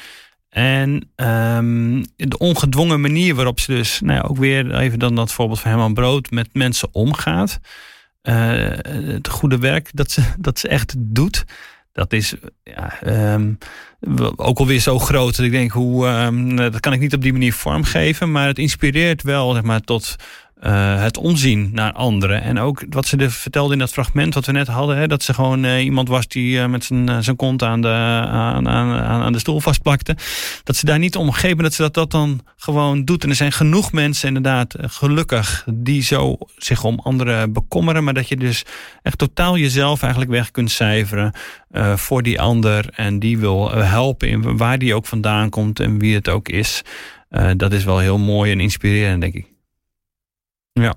En 0.49 1.09
um, 1.15 2.05
de 2.15 2.37
ongedwongen 2.37 3.01
manier 3.01 3.35
waarop 3.35 3.59
ze 3.59 3.71
dus, 3.71 3.99
nou 4.01 4.13
ja, 4.13 4.21
ook 4.21 4.37
weer 4.37 4.75
even 4.75 4.99
dan 4.99 5.15
dat 5.15 5.31
voorbeeld 5.31 5.59
van 5.59 5.71
Herman 5.71 5.93
Brood, 5.93 6.31
met 6.31 6.49
mensen 6.53 6.89
omgaat. 6.91 7.59
Het 8.21 9.27
goede 9.27 9.57
werk 9.57 9.89
dat 9.93 10.11
ze, 10.11 10.23
dat 10.39 10.59
ze 10.59 10.67
echt 10.67 10.95
doet. 10.97 11.45
Dat 11.93 12.13
is 12.13 12.35
ja, 12.63 12.99
um, 13.33 13.57
ook 14.35 14.59
alweer 14.59 14.79
zo 14.79 14.99
groot 14.99 15.35
dat 15.35 15.45
ik 15.45 15.51
denk, 15.51 15.71
hoe, 15.71 16.07
um, 16.07 16.55
dat 16.55 16.79
kan 16.79 16.93
ik 16.93 16.99
niet 16.99 17.13
op 17.13 17.21
die 17.21 17.31
manier 17.31 17.53
vormgeven. 17.53 18.31
Maar 18.31 18.47
het 18.47 18.57
inspireert 18.57 19.21
wel 19.21 19.53
zeg 19.53 19.63
maar, 19.63 19.81
tot 19.81 20.15
uh, 20.61 21.01
het 21.01 21.17
omzien 21.17 21.69
naar 21.73 21.91
anderen. 21.91 22.41
En 22.41 22.59
ook 22.59 22.83
wat 22.89 23.05
ze 23.05 23.17
de, 23.17 23.29
vertelde 23.29 23.73
in 23.73 23.79
dat 23.79 23.91
fragment 23.91 24.33
wat 24.33 24.45
we 24.45 24.51
net 24.51 24.67
hadden. 24.67 24.97
Hè, 24.97 25.07
dat 25.07 25.23
ze 25.23 25.33
gewoon 25.33 25.65
uh, 25.65 25.83
iemand 25.83 26.07
was 26.07 26.27
die 26.27 26.57
uh, 26.57 26.65
met 26.65 26.83
zijn, 26.83 27.23
zijn 27.23 27.35
kont 27.35 27.63
aan 27.63 27.81
de, 27.81 27.87
aan, 27.87 28.67
aan, 28.67 28.91
aan 29.01 29.31
de 29.31 29.39
stoel 29.39 29.59
vastplakte. 29.59 30.15
Dat 30.63 30.75
ze 30.75 30.85
daar 30.85 30.99
niet 30.99 31.15
om 31.15 31.31
geven 31.31 31.57
dat 31.57 31.73
ze 31.73 31.81
dat, 31.81 31.93
dat 31.93 32.11
dan 32.11 32.41
gewoon 32.57 33.05
doet. 33.05 33.23
En 33.23 33.29
er 33.29 33.35
zijn 33.35 33.51
genoeg 33.51 33.91
mensen 33.91 34.27
inderdaad 34.27 34.75
gelukkig 34.79 35.65
die 35.73 36.03
zo 36.03 36.37
zich 36.57 36.83
om 36.83 36.99
anderen 36.99 37.53
bekommeren. 37.53 38.03
Maar 38.03 38.13
dat 38.13 38.27
je 38.27 38.37
dus 38.37 38.65
echt 39.03 39.17
totaal 39.17 39.57
jezelf 39.57 40.01
eigenlijk 40.01 40.31
weg 40.31 40.51
kunt 40.51 40.71
cijferen 40.71 41.33
voor 41.95 42.23
die 42.23 42.41
ander. 42.41 42.89
En 42.95 43.19
die 43.19 43.37
wil 43.37 43.71
helpen 43.71 44.27
in 44.27 44.57
waar 44.57 44.77
die 44.77 44.95
ook 44.95 45.05
vandaan 45.05 45.49
komt 45.49 45.79
en 45.79 45.99
wie 45.99 46.15
het 46.15 46.29
ook 46.29 46.49
is. 46.49 46.81
Dat 47.57 47.73
is 47.73 47.83
wel 47.83 47.99
heel 47.99 48.17
mooi 48.17 48.51
en 48.51 48.59
inspirerend, 48.59 49.21
denk 49.21 49.33
ik. 49.33 49.50
Ja. 50.73 50.95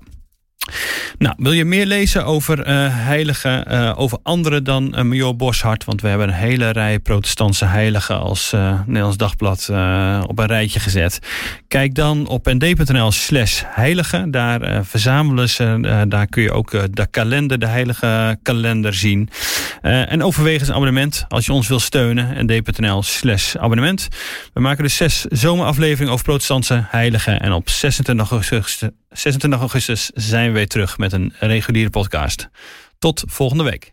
Nou, 1.17 1.35
wil 1.37 1.51
je 1.51 1.65
meer 1.65 1.85
lezen 1.85 2.25
over 2.25 2.59
uh, 2.59 2.65
heiligen, 2.89 3.73
uh, 3.73 3.93
over 3.95 4.19
anderen 4.23 4.63
dan 4.63 4.93
uh, 4.95 5.01
Major 5.01 5.35
Boshart? 5.35 5.83
Want 5.83 6.01
we 6.01 6.07
hebben 6.07 6.27
een 6.27 6.33
hele 6.33 6.69
rij 6.69 6.99
protestantse 6.99 7.65
heiligen 7.65 8.19
als 8.19 8.51
Nederlands 8.85 9.17
Dagblad 9.17 9.69
op 10.27 10.39
een 10.39 10.45
rijtje 10.45 10.79
gezet. 10.79 11.19
Kijk 11.67 11.95
dan 11.95 12.27
op 12.27 12.45
nd.nl 12.45 13.11
slash 13.11 13.61
heiligen. 13.65 14.31
Daar 14.31 14.85
verzamelen 14.85 15.49
ze, 15.49 16.05
daar 16.07 16.27
kun 16.27 16.43
je 16.43 16.51
ook 16.51 16.95
de 16.95 17.07
kalender, 17.07 17.59
de 17.59 17.67
heilige 17.67 18.37
kalender 18.43 18.93
zien. 18.93 19.29
en 19.81 20.23
overweeg 20.23 20.59
eens 20.59 20.67
een 20.67 20.73
abonnement 20.73 21.25
als 21.27 21.45
je 21.45 21.53
ons 21.53 21.67
wil 21.67 21.79
steunen. 21.79 22.45
nd.nl 22.45 23.03
slash 23.03 23.55
abonnement. 23.55 24.07
We 24.53 24.61
maken 24.61 24.83
dus 24.83 24.95
zes 24.95 25.21
zomerafleveringen 25.21 26.13
over 26.13 26.25
protestantse 26.25 26.85
heiligen. 26.87 27.39
En 27.39 27.51
op 27.51 27.69
26 27.69 28.31
augustus, 28.31 28.81
26 29.15 29.59
augustus 29.59 30.09
zijn 30.13 30.47
we 30.47 30.57
weer 30.57 30.67
terug 30.67 30.97
met 30.97 31.13
een 31.13 31.33
reguliere 31.39 31.89
podcast. 31.89 32.49
Tot 32.99 33.23
volgende 33.27 33.63
week. 33.63 33.83